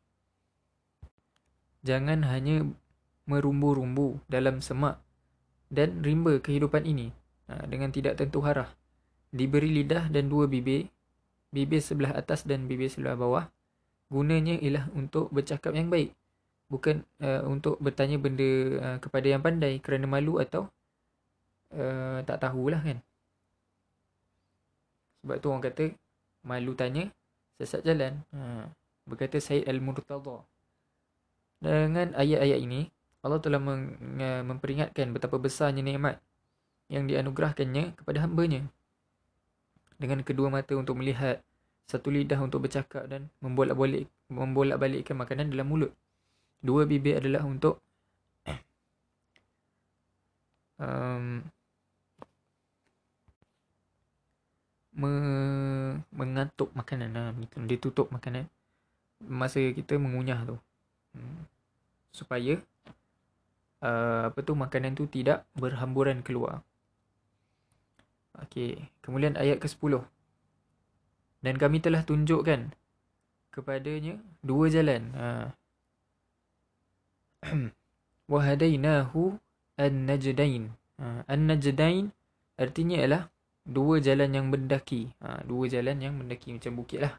Jangan 1.80 2.28
hanya 2.28 2.68
merumbu-rumbu 3.24 4.20
dalam 4.28 4.60
semak 4.60 5.00
dan 5.70 6.02
rimba 6.02 6.42
kehidupan 6.42 6.84
ini 6.84 7.14
uh, 7.48 7.64
dengan 7.70 7.94
tidak 7.94 8.18
tentu 8.18 8.42
arah 8.42 8.68
diberi 9.30 9.70
lidah 9.70 10.10
dan 10.10 10.26
dua 10.26 10.50
bibir 10.50 10.90
bibir 11.54 11.78
sebelah 11.78 12.14
atas 12.18 12.42
dan 12.42 12.66
bibir 12.66 12.90
sebelah 12.90 13.14
bawah 13.14 13.44
gunanya 14.10 14.58
ialah 14.58 14.90
untuk 14.92 15.30
bercakap 15.30 15.70
yang 15.72 15.86
baik 15.86 16.10
bukan 16.70 17.02
uh, 17.18 17.42
untuk 17.50 17.82
bertanya 17.82 18.16
benda 18.16 18.50
uh, 18.78 18.98
kepada 19.02 19.26
yang 19.26 19.42
pandai 19.42 19.82
kerana 19.82 20.06
malu 20.06 20.38
atau 20.38 20.70
uh, 21.74 22.22
tak 22.22 22.38
tahulah 22.46 22.78
kan. 22.78 22.98
Sebab 25.20 25.36
tu 25.42 25.46
orang 25.50 25.64
kata 25.66 25.84
malu 26.46 26.72
tanya 26.78 27.10
sesat 27.58 27.82
jalan. 27.84 28.22
Ha. 28.32 28.70
Berkata 29.04 29.42
Said 29.42 29.66
Al-Murtada. 29.66 30.46
Dengan 31.60 32.14
ayat-ayat 32.16 32.62
ini 32.62 32.88
Allah 33.20 33.40
telah 33.40 33.60
memperingatkan 34.44 35.12
betapa 35.12 35.36
besarnya 35.36 35.84
nikmat 35.84 36.16
yang 36.88 37.04
dianugerahkannya 37.04 37.94
kepada 38.00 38.24
hamba-Nya. 38.24 38.64
Dengan 40.00 40.24
kedua 40.24 40.48
mata 40.48 40.72
untuk 40.72 40.96
melihat, 40.96 41.44
satu 41.84 42.08
lidah 42.08 42.40
untuk 42.40 42.64
bercakap 42.64 43.04
dan 43.10 43.28
membolak-balik 43.44 44.08
membolak-balikkan 44.32 45.18
makanan 45.18 45.52
dalam 45.52 45.68
mulut. 45.68 45.92
Dua 46.64 46.88
bibir 46.88 47.20
adalah 47.20 47.44
untuk 47.44 47.82
um, 50.80 51.44
me, 54.96 55.12
mengantuk 56.14 56.72
makanan. 56.72 57.10
Lah, 57.12 57.34
dia 57.68 57.76
tutup 57.76 58.08
makanan. 58.08 58.48
Masa 59.20 59.60
kita 59.60 60.00
mengunyah 60.00 60.40
tu. 60.48 60.56
Hmm. 61.10 61.42
supaya 62.14 62.58
uh, 63.84 64.30
apa 64.32 64.38
tu 64.44 64.52
makanan 64.56 64.96
tu 64.96 65.08
tidak 65.10 65.44
berhamburan 65.56 66.24
keluar 66.24 66.64
Okey, 68.40 68.88
kemudian 69.04 69.36
ayat 69.36 69.60
ke-10. 69.60 70.00
Dan 71.44 71.54
kami 71.60 71.82
telah 71.84 72.00
tunjukkan 72.04 72.72
kepadanya 73.52 74.16
dua 74.40 74.72
jalan. 74.72 75.12
Ha, 75.12 75.26
wahadainahu 78.32 79.36
an-najdain. 79.76 80.72
Ha, 81.00 81.24
an-najdain 81.28 82.12
artinya 82.56 82.96
ialah 83.00 83.22
dua 83.68 84.00
jalan 84.00 84.32
yang 84.32 84.46
mendaki. 84.48 85.12
Ha, 85.20 85.44
dua 85.44 85.68
jalan 85.68 86.00
yang 86.00 86.16
mendaki 86.16 86.56
macam 86.56 86.80
bukit 86.80 87.04
lah. 87.04 87.16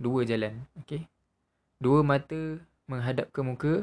Dua 0.00 0.24
jalan. 0.24 0.68
Okay. 0.84 1.08
Dua 1.80 2.04
mata 2.04 2.60
menghadap 2.88 3.32
ke 3.32 3.40
muka. 3.40 3.74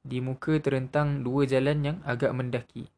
Di 0.00 0.18
muka 0.24 0.56
terentang 0.58 1.20
dua 1.20 1.44
jalan 1.44 1.84
yang 1.84 1.98
agak 2.08 2.32
mendaki. 2.32 2.88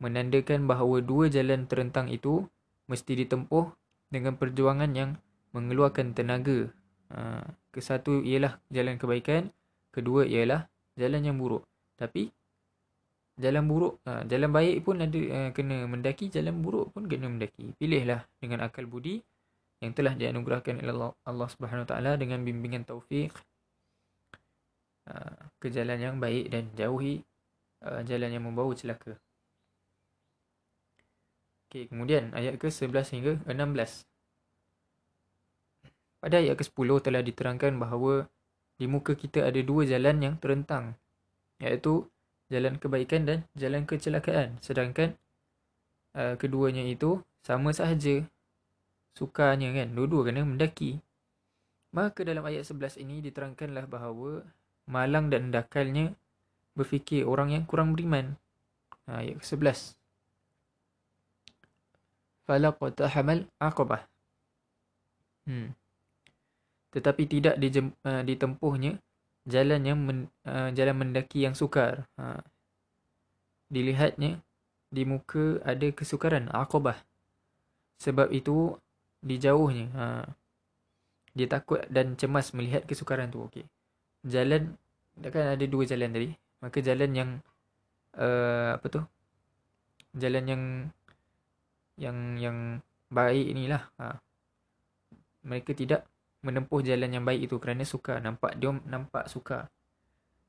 Menandakan 0.00 0.64
bahawa 0.64 1.00
dua 1.04 1.28
jalan 1.28 1.68
terentang 1.68 2.08
itu 2.08 2.44
mesti 2.88 3.12
ditempuh 3.16 3.72
dengan 4.08 4.36
perjuangan 4.36 4.92
yang 4.96 5.20
mengeluarkan 5.52 6.16
tenaga. 6.16 6.68
Ha, 7.12 7.44
ke 7.72 7.80
satu 7.80 8.24
ialah 8.24 8.60
jalan 8.72 8.96
kebaikan. 8.96 9.52
Kedua 9.92 10.24
ialah 10.28 10.68
jalan 10.96 11.22
yang 11.24 11.36
buruk. 11.36 11.64
Tapi 11.96 12.28
jalan 13.36 13.64
buruk, 13.68 14.00
uh, 14.08 14.24
jalan 14.24 14.50
baik 14.52 14.84
pun 14.84 15.00
ada 15.00 15.12
uh, 15.16 15.50
kena 15.52 15.84
mendaki, 15.84 16.32
jalan 16.32 16.60
buruk 16.64 16.92
pun 16.92 17.04
kena 17.04 17.28
mendaki. 17.28 17.76
Pilihlah 17.76 18.24
dengan 18.40 18.64
akal 18.64 18.88
budi 18.88 19.20
yang 19.84 19.92
telah 19.92 20.16
dianugerahkan 20.16 20.80
oleh 20.80 20.92
Allah, 20.92 21.12
Allah 21.28 21.48
Subhanahu 21.52 21.84
Wa 21.84 21.90
Taala 21.96 22.12
dengan 22.16 22.40
bimbingan 22.40 22.88
taufik 22.88 23.32
uh, 25.10 25.38
ke 25.58 25.70
jalan 25.70 25.98
yang 25.98 26.16
baik 26.18 26.50
dan 26.50 26.70
jauhi 26.74 27.22
uh, 27.86 28.02
jalan 28.02 28.30
yang 28.30 28.44
membawa 28.44 28.74
celaka. 28.74 29.18
Okey, 31.66 31.90
kemudian 31.90 32.30
ayat 32.34 32.58
ke-11 32.62 33.06
hingga 33.14 33.32
16. 33.50 34.06
Pada 36.22 36.36
ayat 36.38 36.54
ke-10 36.58 36.88
telah 37.02 37.22
diterangkan 37.22 37.74
bahawa 37.78 38.30
di 38.76 38.84
muka 38.84 39.16
kita 39.16 39.48
ada 39.48 39.60
dua 39.64 39.88
jalan 39.88 40.20
yang 40.20 40.34
terentang 40.36 41.00
iaitu 41.56 42.04
jalan 42.52 42.76
kebaikan 42.76 43.24
dan 43.24 43.38
jalan 43.56 43.88
kecelakaan 43.88 44.60
sedangkan 44.60 45.16
uh, 46.12 46.36
keduanya 46.36 46.84
itu 46.84 47.24
sama 47.40 47.72
sahaja 47.72 48.28
sukanya 49.16 49.72
kan 49.72 49.96
dua-dua 49.96 50.28
kena 50.28 50.44
mendaki 50.44 51.00
maka 51.96 52.20
dalam 52.20 52.44
ayat 52.44 52.68
11 52.68 53.00
ini 53.00 53.24
diterangkanlah 53.24 53.88
bahawa 53.88 54.44
malang 54.86 55.30
dan 55.30 55.50
dakalnya 55.50 56.14
berfikir 56.78 57.26
orang 57.26 57.54
yang 57.54 57.64
kurang 57.66 57.92
beriman 57.92 58.38
uh, 59.10 59.20
ayat 59.22 59.42
ke-11 59.42 59.98
falaqatahamal 62.46 63.50
aqabah 63.58 64.06
hmm 65.46 65.74
tetapi 66.96 67.28
tidak 67.28 67.60
dijem, 67.60 67.92
uh, 68.08 68.24
ditempuhnya 68.24 68.96
jalan 69.44 69.84
yang 69.84 70.00
men, 70.00 70.18
uh, 70.48 70.72
jalan 70.72 70.96
mendaki 70.96 71.44
yang 71.44 71.52
sukar. 71.52 72.08
Ha. 72.16 72.40
Dilihatnya 73.68 74.40
di 74.88 75.04
muka 75.04 75.60
ada 75.60 75.92
kesukaran 75.92 76.48
aqabah. 76.48 76.96
Sebab 78.00 78.32
itu 78.32 78.80
dijauhnya. 79.20 79.86
Ha. 79.92 80.04
Dia 81.36 81.52
takut 81.52 81.84
dan 81.92 82.16
cemas 82.16 82.56
melihat 82.56 82.88
kesukaran 82.88 83.28
tu. 83.28 83.44
Okey. 83.44 83.68
Jalan 84.26 84.74
kan 85.22 85.54
ada 85.54 85.64
dua 85.64 85.86
jalan 85.86 86.10
tadi. 86.10 86.34
Maka 86.60 86.78
jalan 86.82 87.10
yang 87.14 87.30
uh, 88.18 88.74
apa 88.74 88.86
tu? 88.90 89.00
Jalan 90.18 90.44
yang 90.50 90.62
yang 91.96 92.18
yang 92.36 92.58
baik 93.08 93.46
inilah. 93.54 93.86
Ha. 94.02 94.18
Mereka 95.46 95.78
tidak 95.78 96.04
menempuh 96.46 96.78
jalan 96.86 97.10
yang 97.10 97.24
baik 97.26 97.50
itu 97.50 97.58
kerana 97.58 97.82
suka 97.82 98.22
nampak 98.22 98.54
dia 98.54 98.70
nampak 98.86 99.26
suka 99.26 99.66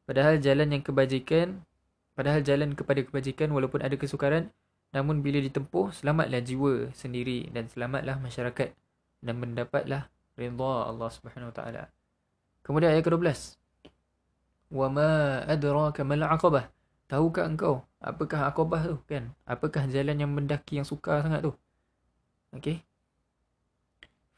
padahal 0.06 0.38
jalan 0.38 0.70
yang 0.70 0.84
kebajikan 0.86 1.66
padahal 2.14 2.46
jalan 2.46 2.78
kepada 2.78 3.02
kebajikan 3.02 3.50
walaupun 3.50 3.82
ada 3.82 3.98
kesukaran 3.98 4.54
namun 4.94 5.26
bila 5.26 5.42
ditempuh 5.42 5.90
selamatlah 5.92 6.40
jiwa 6.46 6.94
sendiri 6.94 7.50
dan 7.50 7.66
selamatlah 7.68 8.22
masyarakat 8.22 8.72
dan 9.26 9.36
mendapatlah 9.42 10.08
redha 10.38 10.74
Allah 10.86 11.10
Subhanahu 11.10 11.50
taala 11.52 11.90
kemudian 12.62 12.94
ayat 12.94 13.02
ke-12 13.02 13.58
wa 14.68 14.88
ma 14.92 15.42
adraka 15.48 16.04
mal 16.04 16.24
aqabah? 16.28 16.68
Tahukah 17.08 17.48
engkau 17.48 17.88
apakah 18.04 18.52
aqabah 18.52 18.82
tu 18.84 18.98
kan? 19.08 19.32
Apakah 19.48 19.88
jalan 19.90 20.18
yang 20.20 20.32
mendaki 20.32 20.80
yang 20.80 20.88
suka 20.88 21.24
sangat 21.24 21.46
tu? 21.46 21.54
Okey. 22.56 22.84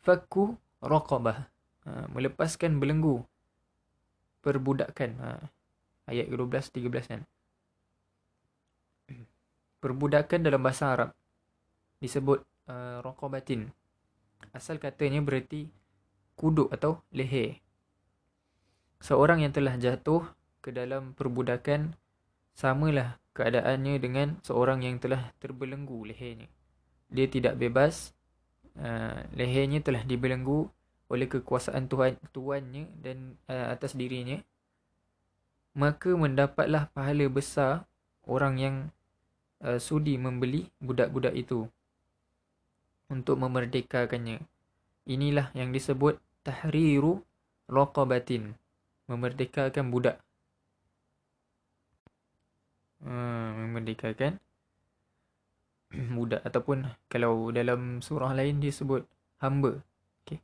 Fakku 0.01 0.57
raqabah. 0.81 1.49
Ha, 1.85 2.07
melepaskan 2.13 2.79
belenggu. 2.79 3.21
Perbudakan. 4.41 5.09
Ha, 5.19 5.27
ayat 6.09 6.31
12 6.31 6.71
13 6.71 7.11
kan? 7.11 7.21
Perbudakan 9.79 10.39
dalam 10.43 10.61
bahasa 10.63 10.91
Arab. 10.91 11.09
Disebut 11.99 12.43
uh, 12.67 13.03
raqabatin. 13.03 13.71
Asal 14.55 14.79
katanya 14.79 15.19
bererti 15.19 15.67
kuduk 16.39 16.71
atau 16.71 17.03
leher 17.11 17.59
seorang 18.99 19.43
yang 19.43 19.53
telah 19.55 19.75
jatuh 19.79 20.23
ke 20.59 20.75
dalam 20.75 21.15
perbudakan 21.15 21.95
samalah 22.55 23.19
keadaannya 23.33 23.95
dengan 23.99 24.27
seorang 24.43 24.83
yang 24.83 24.99
telah 24.99 25.31
terbelenggu 25.39 26.03
lehernya 26.07 26.51
dia 27.07 27.25
tidak 27.31 27.55
bebas 27.55 28.11
uh, 28.77 29.23
lehernya 29.33 29.79
telah 29.79 30.03
dibelenggu 30.03 30.67
oleh 31.09 31.25
kekuasaan 31.25 31.89
Tuhan 31.89 32.19
tuannya 32.35 32.85
dan 33.01 33.39
uh, 33.49 33.71
atas 33.73 33.95
dirinya 33.95 34.37
maka 35.73 36.11
mendapatlah 36.11 36.91
pahala 36.91 37.25
besar 37.31 37.87
orang 38.27 38.55
yang 38.59 38.75
uh, 39.63 39.79
sudi 39.79 40.19
membeli 40.19 40.67
budak-budak 40.83 41.33
itu 41.35 41.65
untuk 43.09 43.41
memerdekakannya. 43.41 44.43
Inilah 45.09 45.49
yang 45.57 45.73
disebut 45.73 46.21
tahriru 46.45 47.25
raqabatin. 47.65 48.53
Memerdekakan 49.09 49.89
budak. 49.89 50.21
Hmm, 53.01 53.73
memerdekakan 53.73 54.37
budak 56.17 56.45
ataupun 56.45 56.85
kalau 57.09 57.49
dalam 57.49 58.05
surah 58.05 58.37
lain 58.37 58.61
disebut 58.61 59.09
hamba. 59.41 59.81
Okey. 60.21 60.37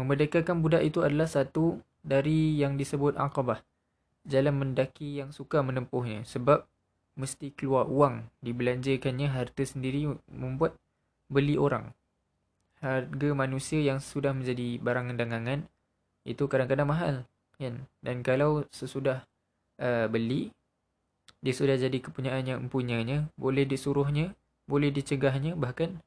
Memerdekakan 0.00 0.64
budak 0.64 0.88
itu 0.88 1.04
adalah 1.04 1.28
satu 1.28 1.84
dari 2.00 2.56
yang 2.56 2.80
disebut 2.80 3.20
aqabah. 3.20 3.60
Jalan 4.24 4.56
mendaki 4.56 5.20
yang 5.20 5.28
suka 5.28 5.60
menempuhnya 5.60 6.24
sebab 6.24 6.64
mesti 7.12 7.52
keluar 7.52 7.84
wang 7.92 8.32
dibelanjakannya 8.40 9.28
harta 9.28 9.68
sendiri 9.68 10.08
membuat 10.32 10.80
beli 11.28 11.60
orang. 11.60 11.92
Harga 12.80 13.36
manusia 13.36 13.84
yang 13.84 14.00
sudah 14.00 14.32
menjadi 14.32 14.80
barang 14.80 15.12
dagangan 15.20 15.68
itu 16.24 16.48
kadang-kadang 16.48 16.88
mahal 16.88 17.16
kan. 17.58 17.84
Dan 18.04 18.24
kalau 18.24 18.64
sesudah 18.72 19.24
uh, 19.80 20.06
beli 20.08 20.52
dia 21.42 21.54
sudah 21.54 21.74
jadi 21.74 21.98
kepunyaan 21.98 22.46
yang 22.46 22.58
mempunyainya, 22.66 23.26
boleh 23.34 23.66
disuruhnya, 23.66 24.30
boleh 24.70 24.94
dicegahnya 24.94 25.58
bahkan 25.58 25.98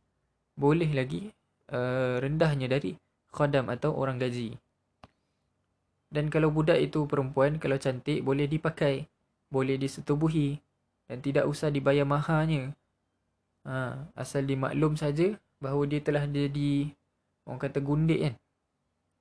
boleh 0.55 0.87
lagi 0.95 1.35
uh, 1.75 2.23
rendahnya 2.23 2.71
dari 2.71 2.95
khadam 3.35 3.67
atau 3.67 3.91
orang 3.91 4.15
gaji. 4.15 4.55
Dan 6.07 6.31
kalau 6.31 6.47
budak 6.47 6.79
itu 6.79 7.03
perempuan, 7.03 7.59
kalau 7.59 7.75
cantik 7.75 8.23
boleh 8.23 8.47
dipakai, 8.47 9.03
boleh 9.51 9.75
disetubuhi, 9.75 10.55
dan 11.11 11.19
tidak 11.19 11.43
usah 11.43 11.67
dibayar 11.67 12.07
maharnya. 12.07 12.71
Ha, 13.67 14.07
asal 14.15 14.47
dimaklum 14.47 14.95
saja 14.95 15.35
bahawa 15.59 15.83
dia 15.89 15.99
telah 15.99 16.23
jadi 16.23 16.93
orang 17.43 17.59
kata 17.59 17.83
gundik 17.83 18.19
kan. 18.23 18.35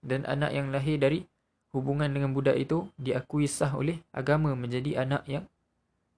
Dan 0.05 0.23
anak 0.31 0.55
yang 0.55 0.71
lahir 0.71 1.01
dari 1.03 1.27
hubungan 1.75 2.07
dengan 2.07 2.31
budak 2.31 2.55
itu 2.55 2.87
diakui 2.95 3.51
sah 3.51 3.75
oleh 3.75 3.99
agama 4.15 4.55
menjadi 4.55 5.03
anak 5.03 5.27
yang 5.27 5.45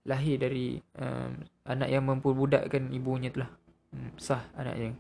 lahir 0.05 0.37
dari 0.37 0.79
um, 1.01 1.33
anak 1.65 1.89
yang 1.89 2.05
memperbudakkan 2.05 2.93
ibunya 2.93 3.33
telah 3.33 3.49
um, 3.97 4.13
sah 4.21 4.45
anaknya. 4.55 4.93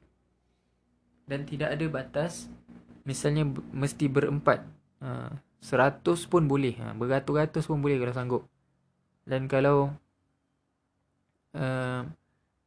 Dan 1.28 1.44
tidak 1.44 1.76
ada 1.76 1.86
batas 1.92 2.48
misalnya 3.04 3.44
mesti 3.70 4.08
berempat. 4.08 4.64
Ha, 5.02 5.30
seratus 5.60 6.24
pun 6.24 6.46
boleh. 6.46 6.78
Ha, 6.78 6.94
beratus-ratus 6.94 7.66
pun 7.66 7.82
boleh 7.82 7.98
kalau 7.98 8.14
sanggup. 8.14 8.42
Dan 9.26 9.50
kalau 9.50 9.90
uh, 11.56 12.02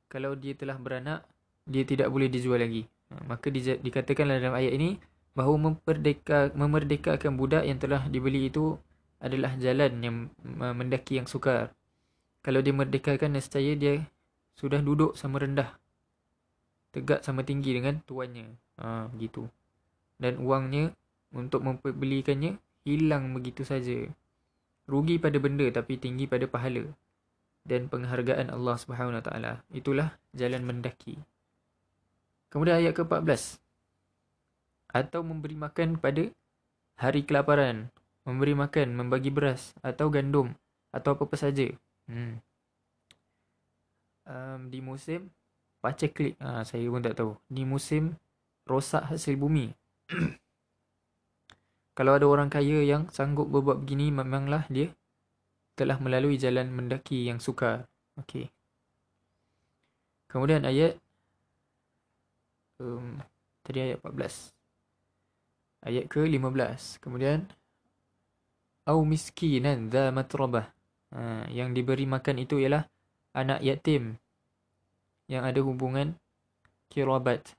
kalau 0.09 0.31
dia 0.35 0.57
telah 0.57 0.75
beranak 0.75 1.23
dia 1.69 1.85
tidak 1.85 2.09
boleh 2.09 2.27
dijual 2.27 2.57
lagi 2.57 2.89
uh, 3.13 3.21
maka 3.29 3.53
di, 3.53 3.61
dikatakan 3.61 4.25
dalam 4.25 4.57
ayat 4.57 4.73
ini 4.75 4.97
bahawa 5.37 5.71
memperdeka 5.71 6.51
memerdekakan 6.53 7.37
budak 7.37 7.63
yang 7.65 7.77
telah 7.77 8.05
dibeli 8.09 8.49
itu 8.49 8.75
adalah 9.19 9.55
jalan 9.59 9.99
yang 9.99 10.15
mendaki 10.57 11.19
yang 11.19 11.27
sukar 11.27 11.75
kalau 12.41 12.63
dia 12.63 12.71
merdekakan 12.71 13.35
nescaya 13.35 13.75
dia 13.75 14.07
sudah 14.55 14.79
duduk 14.79 15.15
sama 15.15 15.43
rendah 15.43 15.75
tegak 16.95 17.21
sama 17.21 17.45
tinggi 17.45 17.75
dengan 17.75 18.01
tuannya 18.03 18.49
ha, 18.81 19.07
begitu 19.11 19.45
dan 20.17 20.41
uangnya 20.41 20.95
untuk 21.35 21.61
membelikannya 21.61 22.57
hilang 22.87 23.31
begitu 23.35 23.61
saja 23.61 24.09
rugi 24.89 25.21
pada 25.21 25.37
benda 25.37 25.69
tapi 25.69 26.01
tinggi 26.01 26.25
pada 26.25 26.49
pahala 26.49 26.89
dan 27.69 27.85
penghargaan 27.85 28.49
Allah 28.49 28.75
Subhanahu 28.81 29.21
Taala. 29.21 29.61
Itulah 29.69 30.17
jalan 30.33 30.65
mendaki. 30.65 31.21
Kemudian 32.49 32.81
ayat 32.81 32.97
ke-14. 32.97 33.61
Atau 34.89 35.21
memberi 35.21 35.53
makan 35.53 36.01
pada 36.01 36.27
hari 36.99 37.23
kelaparan, 37.23 37.93
memberi 38.27 38.53
makan, 38.57 38.97
membagi 38.97 39.31
beras 39.31 39.71
atau 39.85 40.11
gandum 40.11 40.51
atau 40.91 41.15
apa-apa 41.15 41.37
saja. 41.37 41.69
Hmm. 42.09 42.41
Um, 44.29 44.69
di 44.69 44.81
musim 44.81 45.29
paceklik, 45.81 46.37
ha, 46.43 46.61
saya 46.65 46.85
pun 46.89 47.01
tak 47.01 47.17
tahu. 47.17 47.33
Di 47.47 47.63
musim 47.65 48.17
rosak 48.67 49.07
hasil 49.09 49.39
bumi. 49.39 49.73
Kalau 51.97 52.15
ada 52.15 52.27
orang 52.29 52.47
kaya 52.47 52.85
yang 52.85 53.09
sanggup 53.09 53.49
berbuat 53.49 53.83
begini, 53.83 54.13
memanglah 54.13 54.63
dia 54.69 54.93
telah 55.79 55.95
melalui 55.95 56.35
jalan 56.35 56.67
mendaki 56.69 57.31
yang 57.31 57.39
sukar. 57.39 57.87
Okey. 58.19 58.51
Kemudian 60.29 60.67
ayat 60.67 60.99
um, 62.83 63.17
tadi 63.63 63.81
ayat 63.81 63.99
14. 64.03 64.58
Ayat 65.79 66.11
ke-15. 66.11 66.99
Kemudian 66.99 67.47
au 68.89 69.05
miskinan 69.07 69.87
dza 69.87 70.11
matrabah. 70.11 70.67
Ha, 71.09 71.49
yang 71.49 71.73
diberi 71.73 72.05
makan 72.05 72.37
itu 72.41 72.61
ialah 72.61 72.85
anak 73.33 73.61
yatim 73.65 74.17
yang 75.29 75.45
ada 75.45 75.61
hubungan 75.61 76.17
kirabat. 76.89 77.53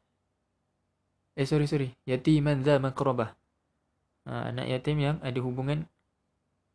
Eh 1.38 1.46
sorry 1.46 1.70
sorry, 1.70 1.88
yatiman 2.04 2.60
dza 2.60 2.82
makrabah. 2.82 3.32
Ha, 4.28 4.52
anak 4.52 4.66
yatim 4.68 5.00
yang 5.00 5.16
ada 5.22 5.38
hubungan 5.40 5.86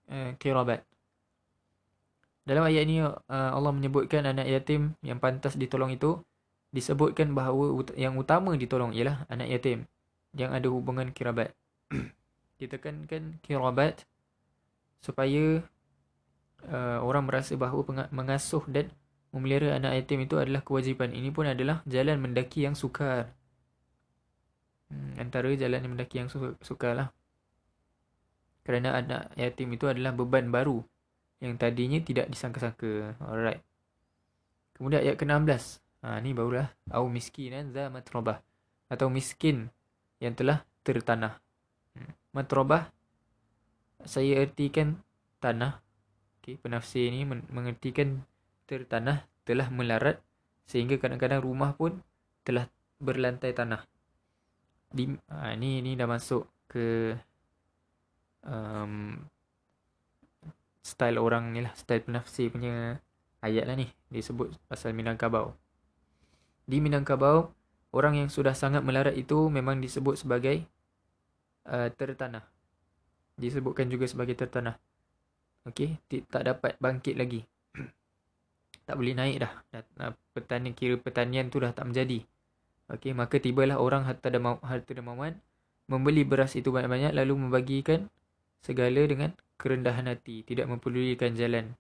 uh, 0.10 0.34
kirabat. 0.42 0.82
Dalam 2.46 2.66
ayat 2.66 2.86
ini 2.86 3.02
uh, 3.02 3.16
Allah 3.30 3.74
menyebutkan 3.74 4.26
anak 4.26 4.46
yatim 4.50 4.94
yang 5.02 5.18
pantas 5.18 5.58
ditolong 5.58 5.94
itu 5.94 6.22
disebutkan 6.76 7.32
bahawa 7.32 7.72
yang 7.96 8.20
utama 8.20 8.54
ditolong 8.60 8.92
ialah 8.92 9.24
anak 9.32 9.48
yatim 9.48 9.88
yang 10.36 10.52
ada 10.52 10.68
hubungan 10.68 11.10
kirabat. 11.16 11.56
Ditekankan 12.60 13.40
kirabat 13.42 14.04
supaya 15.00 15.64
uh, 16.68 17.00
orang 17.02 17.26
merasa 17.26 17.56
bahawa 17.56 18.08
mengasuh 18.12 18.64
dan 18.68 18.92
memelihara 19.36 19.76
anak 19.76 20.00
yatim 20.00 20.24
itu 20.24 20.36
adalah 20.40 20.64
kewajipan. 20.64 21.12
Ini 21.12 21.32
pun 21.32 21.48
adalah 21.48 21.84
jalan 21.88 22.20
mendaki 22.20 22.64
yang 22.68 22.76
sukar. 22.76 23.32
Hmm, 24.88 25.20
antara 25.20 25.52
jalan 25.56 25.82
yang 25.82 25.94
mendaki 25.96 26.24
yang 26.24 26.30
sukar 26.62 26.94
lah. 26.96 27.10
Kerana 28.66 28.98
anak 28.98 29.36
yatim 29.38 29.76
itu 29.76 29.86
adalah 29.86 30.16
beban 30.16 30.50
baru 30.50 30.82
yang 31.44 31.60
tadinya 31.60 32.00
tidak 32.02 32.32
disangka-sangka. 32.32 33.20
Alright. 33.22 33.62
Kemudian 34.80 35.04
ayat 35.04 35.16
ke-16. 35.20 35.84
Ha, 36.02 36.18
ni 36.24 36.32
barulah. 36.32 36.72
Au 36.90 37.06
miskinan 37.12 37.70
za 37.76 37.92
matrobah. 37.92 38.42
Atau 38.90 39.12
miskin 39.12 39.70
yang 40.20 40.34
telah 40.34 40.64
tertanah. 40.86 41.40
Hmm. 41.96 42.12
Matrobah. 42.36 42.92
Saya 44.06 44.44
ertikan 44.44 45.02
tanah. 45.42 45.82
Okay, 46.40 46.62
penafsir 46.62 47.10
ini 47.10 47.26
mengertikan 47.28 48.22
tertanah 48.70 49.26
telah 49.48 49.68
melarat. 49.74 50.22
Sehingga 50.66 50.98
kadang-kadang 50.98 51.42
rumah 51.42 51.74
pun 51.74 52.02
telah 52.46 52.70
berlantai 53.02 53.54
tanah. 53.54 53.86
Di, 54.94 55.10
ha, 55.30 55.54
ni, 55.58 55.82
ni 55.82 55.98
dah 55.98 56.06
masuk 56.06 56.46
ke 56.70 57.18
um, 58.46 59.18
style 60.86 61.18
orang 61.18 61.50
ni 61.50 61.66
lah 61.66 61.74
style 61.74 62.06
penafsir 62.06 62.54
punya 62.54 63.02
ayat 63.42 63.66
lah 63.66 63.74
ni 63.74 63.90
disebut 64.14 64.54
pasal 64.70 64.94
Minangkabau 64.94 65.58
di 66.70 66.78
Minangkabau 66.78 67.50
orang 67.96 68.20
yang 68.20 68.28
sudah 68.28 68.52
sangat 68.52 68.84
melarat 68.84 69.16
itu 69.16 69.48
memang 69.48 69.80
disebut 69.80 70.20
sebagai 70.20 70.68
uh, 71.72 71.88
tertanah. 71.96 72.44
Disebutkan 73.40 73.88
juga 73.88 74.06
sebagai 74.12 74.36
tertanah. 74.36 74.76
Okey 75.66 75.98
tak 76.28 76.44
dapat 76.44 76.76
bangkit 76.78 77.16
lagi. 77.16 77.42
Tak 78.86 79.02
boleh 79.02 79.18
naik 79.18 79.42
dah. 79.42 79.54
Petani 80.36 80.70
kira 80.78 81.00
pertanian 81.02 81.50
tu 81.50 81.58
dah 81.58 81.74
tak 81.74 81.90
menjadi. 81.90 82.22
Okey 82.92 83.18
maka 83.18 83.42
tibalah 83.42 83.82
orang 83.82 84.06
harta 84.06 84.30
harta 84.62 84.92
dermawan 84.94 85.42
membeli 85.90 86.22
beras 86.22 86.54
itu 86.54 86.70
banyak-banyak 86.70 87.14
lalu 87.18 87.34
membagikan 87.48 88.10
segala 88.62 89.06
dengan 89.06 89.34
kerendahan 89.62 90.10
hati, 90.10 90.42
tidak 90.42 90.66
mempedulikan 90.66 91.38
jalan. 91.38 91.78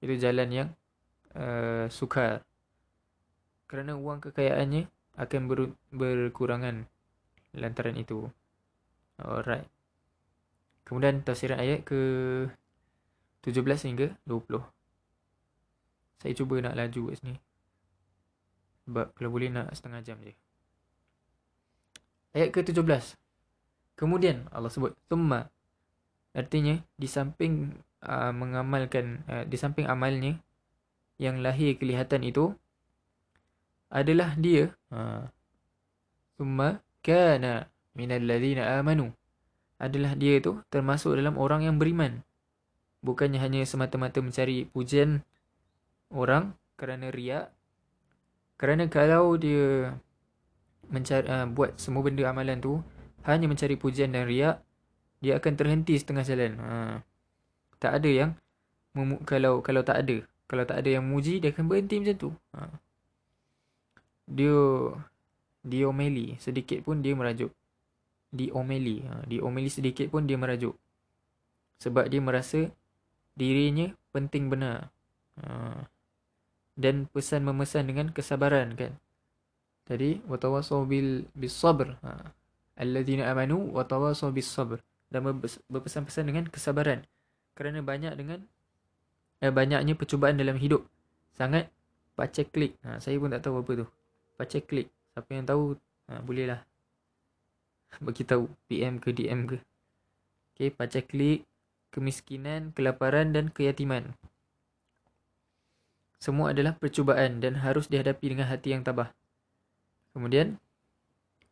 Itu 0.00 0.16
jalan 0.16 0.48
yang 0.48 0.68
uh, 1.36 1.86
sukar. 1.92 2.40
Kerana 3.68 3.96
uang 3.96 4.24
kekayaannya 4.24 4.88
akan 5.16 5.40
ber, 5.48 5.60
berkurangan 5.92 6.88
lantaran 7.52 7.96
itu. 7.96 8.28
Alright. 9.20 9.68
Kemudian 10.88 11.22
tafsiran 11.22 11.60
ayat 11.60 11.86
ke 11.86 12.00
17 13.44 13.88
hingga 13.92 14.16
20. 14.24 14.62
Saya 16.22 16.32
cuba 16.38 16.54
nak 16.62 16.78
laju 16.78 17.12
kat 17.12 17.16
sini. 17.18 17.34
Sebab 18.86 19.14
kalau 19.14 19.30
boleh 19.30 19.50
nak 19.50 19.70
setengah 19.74 20.00
jam 20.02 20.18
je. 20.22 20.34
Ayat 22.32 22.50
ke 22.50 22.64
17. 22.64 22.78
Kemudian 23.98 24.48
Allah 24.50 24.72
sebut. 24.72 24.96
Tumma 25.06 25.52
Artinya 26.32 26.80
di 26.96 27.04
samping 27.04 27.76
uh, 28.08 28.32
mengamalkan 28.32 29.20
uh, 29.28 29.44
di 29.44 29.56
samping 29.60 29.84
amalnya 29.84 30.40
yang 31.20 31.44
lahir 31.44 31.76
kelihatan 31.76 32.24
itu 32.24 32.56
adalah 33.92 34.32
dia. 34.40 34.72
Ha. 34.88 35.28
Summa 36.40 36.80
kana 37.04 37.68
minal 37.92 38.24
ladzina 38.24 38.80
amanu. 38.80 39.12
Adalah 39.76 40.16
dia 40.16 40.40
itu 40.40 40.56
termasuk 40.72 41.12
dalam 41.12 41.36
orang 41.36 41.68
yang 41.68 41.76
beriman. 41.76 42.24
Bukannya 43.04 43.36
hanya 43.42 43.68
semata-mata 43.68 44.24
mencari 44.24 44.64
pujian 44.64 45.20
orang 46.08 46.56
kerana 46.80 47.12
riak. 47.12 47.52
Kerana 48.56 48.88
kalau 48.88 49.36
dia 49.36 49.92
mencari 50.88 51.26
uh, 51.28 51.46
buat 51.50 51.76
semua 51.76 52.02
benda 52.06 52.26
amalan 52.30 52.58
tu 52.62 52.78
hanya 53.26 53.46
mencari 53.46 53.78
pujian 53.78 54.10
dan 54.14 54.26
riak 54.26 54.62
dia 55.22 55.38
akan 55.38 55.52
terhenti 55.54 55.98
setengah 55.98 56.24
jalan. 56.26 56.52
Ha. 56.58 56.74
Tak 57.78 57.92
ada 58.02 58.10
yang 58.10 58.30
kalau 59.26 59.60
kalau 59.60 59.82
tak 59.82 60.06
ada. 60.06 60.22
Kalau 60.46 60.64
tak 60.68 60.84
ada 60.84 61.00
yang 61.00 61.04
muji 61.06 61.42
dia 61.42 61.50
akan 61.50 61.66
berhenti 61.66 61.98
macam 61.98 62.16
tu. 62.18 62.30
Ha. 62.54 62.70
Dia 64.26 64.58
diomeli 65.62 66.38
sedikit 66.38 66.82
pun 66.82 67.02
dia 67.02 67.14
merajuk 67.14 67.50
diomeli 68.32 69.04
ha. 69.06 69.22
diomeli 69.28 69.68
sedikit 69.68 70.10
pun 70.10 70.26
dia 70.26 70.38
merajuk 70.38 70.74
sebab 71.78 72.08
dia 72.08 72.22
merasa 72.22 72.70
dirinya 73.36 73.90
penting 74.10 74.50
benar 74.50 74.90
ha. 75.42 75.86
dan 76.78 77.06
pesan 77.10 77.46
memesan 77.46 77.86
dengan 77.86 78.10
kesabaran 78.10 78.74
kan 78.74 78.92
tadi 79.86 80.22
watawasaw 80.26 80.82
bil 80.86 81.26
bisabr 81.34 81.98
ha 82.02 82.32
alladzina 82.78 83.28
amanu 83.28 83.70
watawasaw 83.70 84.32
bis 84.32 84.48
sabr 84.48 84.80
dan 85.12 85.28
berpesan-pesan 85.68 86.24
dengan 86.24 86.44
kesabaran 86.48 87.04
kerana 87.52 87.84
banyak 87.84 88.16
dengan 88.16 88.40
eh, 89.44 89.52
banyaknya 89.52 89.92
percubaan 89.92 90.40
dalam 90.40 90.56
hidup. 90.56 90.88
Sangat 91.36 91.68
pacek 92.16 92.48
klik. 92.48 92.72
Ha, 92.84 92.96
saya 93.00 93.20
pun 93.20 93.28
tak 93.28 93.44
tahu 93.44 93.60
apa 93.60 93.84
tu. 93.84 93.86
Pacek 94.42 94.66
klik. 94.66 94.90
Siapa 95.14 95.30
yang 95.30 95.46
tahu, 95.46 95.78
ha, 96.10 96.18
bolehlah 96.18 96.66
bagi 98.06 98.26
tahu 98.26 98.50
PM 98.66 98.98
ke 98.98 99.14
DM 99.14 99.46
ke. 99.46 99.62
Okey, 100.50 100.74
pacek 100.74 101.14
klik, 101.14 101.46
kemiskinan, 101.94 102.74
kelaparan 102.74 103.30
dan 103.30 103.54
keyatiman. 103.54 104.18
Semua 106.18 106.50
adalah 106.50 106.74
percubaan 106.74 107.38
dan 107.38 107.62
harus 107.62 107.86
dihadapi 107.86 108.34
dengan 108.34 108.50
hati 108.50 108.74
yang 108.74 108.82
tabah. 108.82 109.14
Kemudian, 110.10 110.58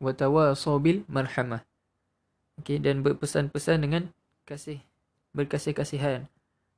watawasabil 0.02 1.06
marhamah. 1.06 1.62
Okey, 2.58 2.82
dan 2.82 3.06
berpesan-pesan 3.06 3.86
dengan 3.86 4.10
kasih 4.50 4.82
berkasih-kasihan 5.30 6.26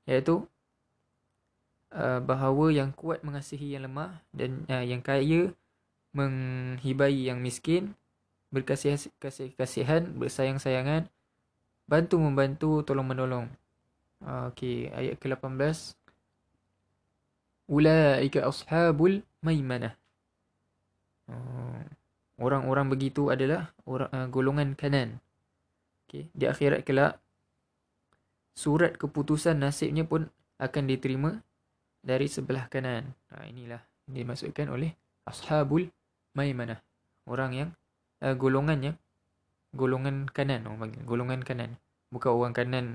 iaitu 0.05 0.45
uh, 1.97 2.21
bahawa 2.21 2.69
yang 2.69 2.93
kuat 2.93 3.25
mengasihi 3.25 3.73
yang 3.73 3.89
lemah 3.89 4.21
dan 4.37 4.69
uh, 4.69 4.85
yang 4.85 5.01
kaya 5.01 5.57
menghibai 6.13 7.29
yang 7.33 7.41
miskin 7.41 7.97
berkasih 8.53 9.01
kasih 9.17 9.57
kasihan 9.57 10.05
bersayang-sayangan 10.13 11.09
bantu 11.89 12.21
membantu 12.21 12.85
tolong 12.85 13.09
menolong. 13.09 13.47
Uh, 14.23 14.53
okey 14.55 14.93
ayat 14.95 15.19
ke-18 15.19 15.99
ulaika 17.67 18.45
ashabul 18.47 19.25
maimanah. 19.41 19.97
Uh, 21.27 21.81
orang-orang 22.39 22.93
begitu 22.93 23.33
adalah 23.33 23.73
orang 23.89 24.13
uh, 24.13 24.29
golongan 24.29 24.77
kanan. 24.77 25.19
Okey 26.07 26.29
di 26.37 26.45
akhirat 26.45 26.85
kelak 26.85 27.19
surat 28.53 29.01
keputusan 29.01 29.57
nasibnya 29.57 30.05
pun 30.05 30.29
akan 30.61 30.85
diterima 30.85 31.41
dari 32.05 32.29
sebelah 32.29 32.69
kanan. 32.69 33.17
Ha, 33.33 33.49
inilah 33.49 33.81
dimaksudkan 34.05 34.69
oleh 34.69 34.93
ashabul 35.25 35.89
maimanah. 36.35 36.81
Orang 37.29 37.55
yang 37.55 37.71
uh, 38.25 38.35
golongannya 38.35 38.99
golongan 39.73 40.29
kanan 40.29 40.69
orang 40.69 40.89
panggil 40.89 41.03
golongan 41.09 41.41
kanan. 41.41 41.71
Bukan 42.13 42.31
orang 42.33 42.53
kanan 42.53 42.87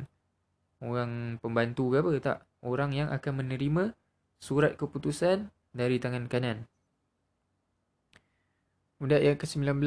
orang 0.84 1.42
pembantu 1.42 1.94
ke 1.94 1.98
apa 2.02 2.10
tak. 2.22 2.40
Orang 2.62 2.94
yang 2.94 3.10
akan 3.14 3.46
menerima 3.46 3.94
surat 4.42 4.78
keputusan 4.78 5.50
dari 5.74 5.98
tangan 6.02 6.30
kanan. 6.30 6.66
Kemudian 8.98 9.22
yang 9.22 9.38
ke-19 9.38 9.78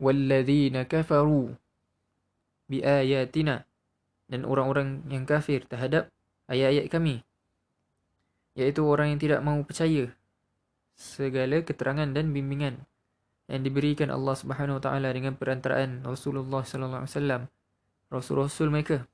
Walladzina 0.00 0.86
kafaru 0.86 1.58
biayatina 2.70 3.66
dan 4.30 4.46
orang-orang 4.46 5.02
yang 5.10 5.26
kafir 5.26 5.66
terhadap 5.66 6.08
ayat-ayat 6.46 6.86
kami 6.86 7.26
iaitu 8.54 8.86
orang 8.86 9.12
yang 9.12 9.20
tidak 9.20 9.42
mahu 9.42 9.66
percaya 9.66 10.14
segala 11.00 11.64
keterangan 11.64 12.04
dan 12.12 12.36
bimbingan 12.36 12.84
yang 13.48 13.64
diberikan 13.64 14.12
Allah 14.12 14.36
Subhanahu 14.36 14.76
Wa 14.78 14.92
Taala 14.92 15.08
dengan 15.16 15.32
perantaraan 15.34 16.04
Rasulullah 16.04 16.60
Sallallahu 16.60 17.02
Alaihi 17.08 17.16
Wasallam 17.16 17.42
rasul-rasul 18.12 18.68
mereka. 18.68 19.08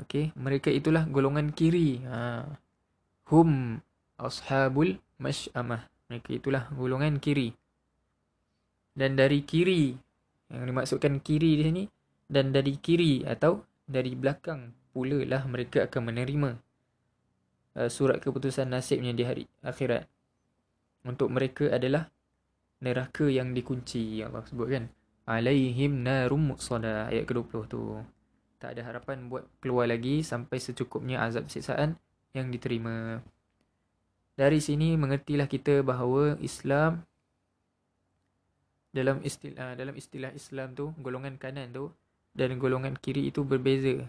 Okey 0.00 0.32
mereka 0.32 0.72
itulah 0.72 1.04
golongan 1.04 1.52
kiri. 1.52 2.00
Ha. 2.08 2.48
Hum 3.28 3.78
ashabul 4.16 4.96
masyamah 5.20 5.84
mereka 6.08 6.30
itulah 6.32 6.72
golongan 6.72 7.20
kiri. 7.20 7.52
Dan 8.96 9.20
dari 9.20 9.44
kiri 9.44 9.92
yang 10.48 10.64
dimaksudkan 10.64 11.20
kiri 11.20 11.60
di 11.60 11.62
sini 11.68 11.84
dan 12.26 12.48
dari 12.48 12.80
kiri 12.80 13.28
atau 13.28 13.60
dari 13.84 14.16
belakang 14.16 14.72
pula 14.90 15.20
lah 15.22 15.44
mereka 15.44 15.84
akan 15.84 16.10
menerima 16.10 16.50
uh, 17.76 17.90
surat 17.92 18.18
keputusan 18.18 18.66
nasibnya 18.66 19.12
di 19.12 19.22
hari 19.22 19.44
akhirat. 19.60 20.08
Untuk 21.06 21.30
mereka 21.30 21.70
adalah 21.70 22.10
neraka 22.82 23.28
yang 23.30 23.54
dikunci 23.54 24.24
Allah 24.24 24.42
sebut 24.48 24.68
kan. 24.72 24.84
Alaihim 25.26 26.02
narum 26.02 26.54
muqsada 26.54 27.10
ayat 27.12 27.28
ke-20 27.28 27.62
tu. 27.70 28.00
Tak 28.56 28.74
ada 28.74 28.82
harapan 28.88 29.28
buat 29.28 29.44
keluar 29.60 29.86
lagi 29.86 30.24
sampai 30.24 30.58
secukupnya 30.58 31.22
azab 31.22 31.46
siksaan 31.52 31.98
yang 32.32 32.48
diterima. 32.50 33.20
Dari 34.36 34.60
sini 34.60 34.94
mengertilah 34.96 35.48
kita 35.48 35.80
bahawa 35.80 36.36
Islam 36.44 37.04
dalam 38.92 39.20
istilah 39.20 39.76
dalam 39.76 39.92
istilah 39.92 40.32
Islam 40.32 40.72
tu 40.72 40.92
golongan 41.04 41.36
kanan 41.36 41.68
tu 41.68 41.92
dan 42.32 42.56
golongan 42.56 42.96
kiri 42.96 43.28
itu 43.28 43.44
berbeza 43.44 44.08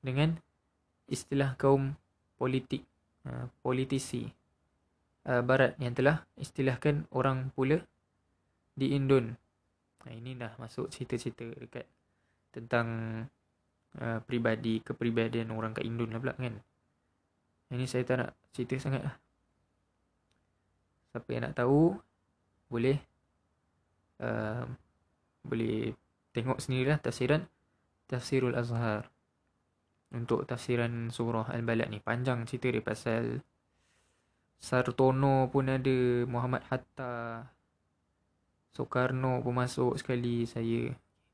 dengan 0.00 0.40
istilah 1.08 1.52
kaum 1.60 1.92
politik 2.40 2.84
uh, 3.28 3.46
politisi 3.60 4.26
uh, 5.28 5.42
barat 5.44 5.76
yang 5.78 5.94
telah 5.94 6.24
istilahkan 6.38 7.06
orang 7.14 7.50
pula 7.52 7.78
di 8.72 8.96
Indon. 8.96 9.36
Nah, 10.02 10.12
ini 10.12 10.34
dah 10.34 10.56
masuk 10.58 10.90
cerita-cerita 10.90 11.46
dekat 11.58 11.86
tentang 12.50 12.86
uh, 14.00 14.18
peribadi 14.24 14.82
kepribadian 14.82 15.52
orang 15.52 15.76
kat 15.76 15.86
Indon 15.86 16.10
lah 16.10 16.20
pula 16.20 16.34
kan. 16.34 16.56
Ini 17.72 17.84
saya 17.88 18.04
tak 18.04 18.16
nak 18.20 18.30
cerita 18.52 18.76
sangat 18.80 19.02
lah. 19.04 19.16
Siapa 21.12 21.28
yang 21.28 21.44
nak 21.44 21.56
tahu 21.60 21.92
boleh 22.72 22.96
uh, 24.24 24.64
boleh 25.44 25.92
tengok 26.32 26.56
sendirilah 26.56 26.96
tafsiran 26.96 27.44
Tafsirul 28.08 28.56
Azhar 28.56 29.11
untuk 30.12 30.44
tafsiran 30.44 31.08
surah 31.08 31.48
Al-Balad 31.48 31.88
ni. 31.88 31.98
Panjang 31.98 32.44
cerita 32.44 32.68
dia 32.68 32.84
pasal 32.84 33.40
Sartono 34.62 35.50
pun 35.50 35.66
ada, 35.66 35.98
Muhammad 36.28 36.62
Hatta, 36.68 37.48
Soekarno 38.72 39.42
pun 39.42 39.56
masuk 39.56 39.98
sekali 39.98 40.44
saya. 40.46 40.92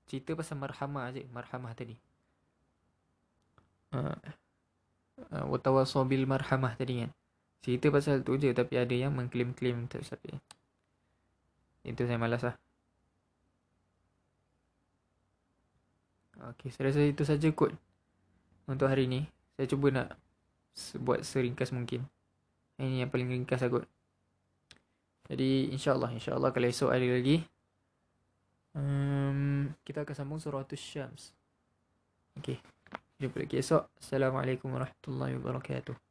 Cerita 0.08 0.32
pasal 0.32 0.56
marhamah 0.56 1.12
je, 1.12 1.26
marhamah 1.28 1.74
tadi. 1.76 1.94
Uh, 3.92 4.16
Watawasobil 5.50 6.24
marhamah 6.24 6.78
tadi 6.78 7.04
kan. 7.04 7.10
Cerita 7.60 7.90
pasal 7.90 8.22
tu 8.22 8.38
je 8.38 8.54
tapi 8.54 8.78
ada 8.78 8.94
yang 8.94 9.12
mengklaim-klaim 9.12 9.90
tak 9.90 10.06
tapi 10.06 10.38
itu 11.88 12.04
saya 12.04 12.20
malas 12.20 12.44
lah. 12.44 12.56
Okay, 16.54 16.70
saya 16.70 16.94
rasa 16.94 17.02
itu 17.02 17.26
saja 17.26 17.48
kot 17.50 17.74
untuk 18.68 18.86
hari 18.86 19.08
ni 19.08 19.24
saya 19.56 19.66
cuba 19.66 19.90
nak 19.90 20.08
buat 21.02 21.26
seringkas 21.26 21.74
mungkin. 21.74 22.06
Ini 22.78 23.02
yang 23.02 23.10
paling 23.10 23.26
ringkas 23.26 23.66
aku 23.66 23.82
jadi 25.28 25.68
insyaallah 25.76 26.10
insyaallah 26.16 26.50
kalau 26.50 26.66
esok 26.66 26.90
ada 26.90 27.04
lagi 27.04 27.44
um, 28.72 29.68
kita 29.84 30.02
akan 30.02 30.14
sambung 30.16 30.40
surah 30.40 30.64
Syams 30.72 31.36
okey 32.40 32.56
jumpa 33.20 33.44
lagi 33.44 33.60
esok. 33.60 33.92
Assalamualaikum 34.00 34.72
warahmatullahi 34.72 35.36
wabarakatuh 35.36 36.07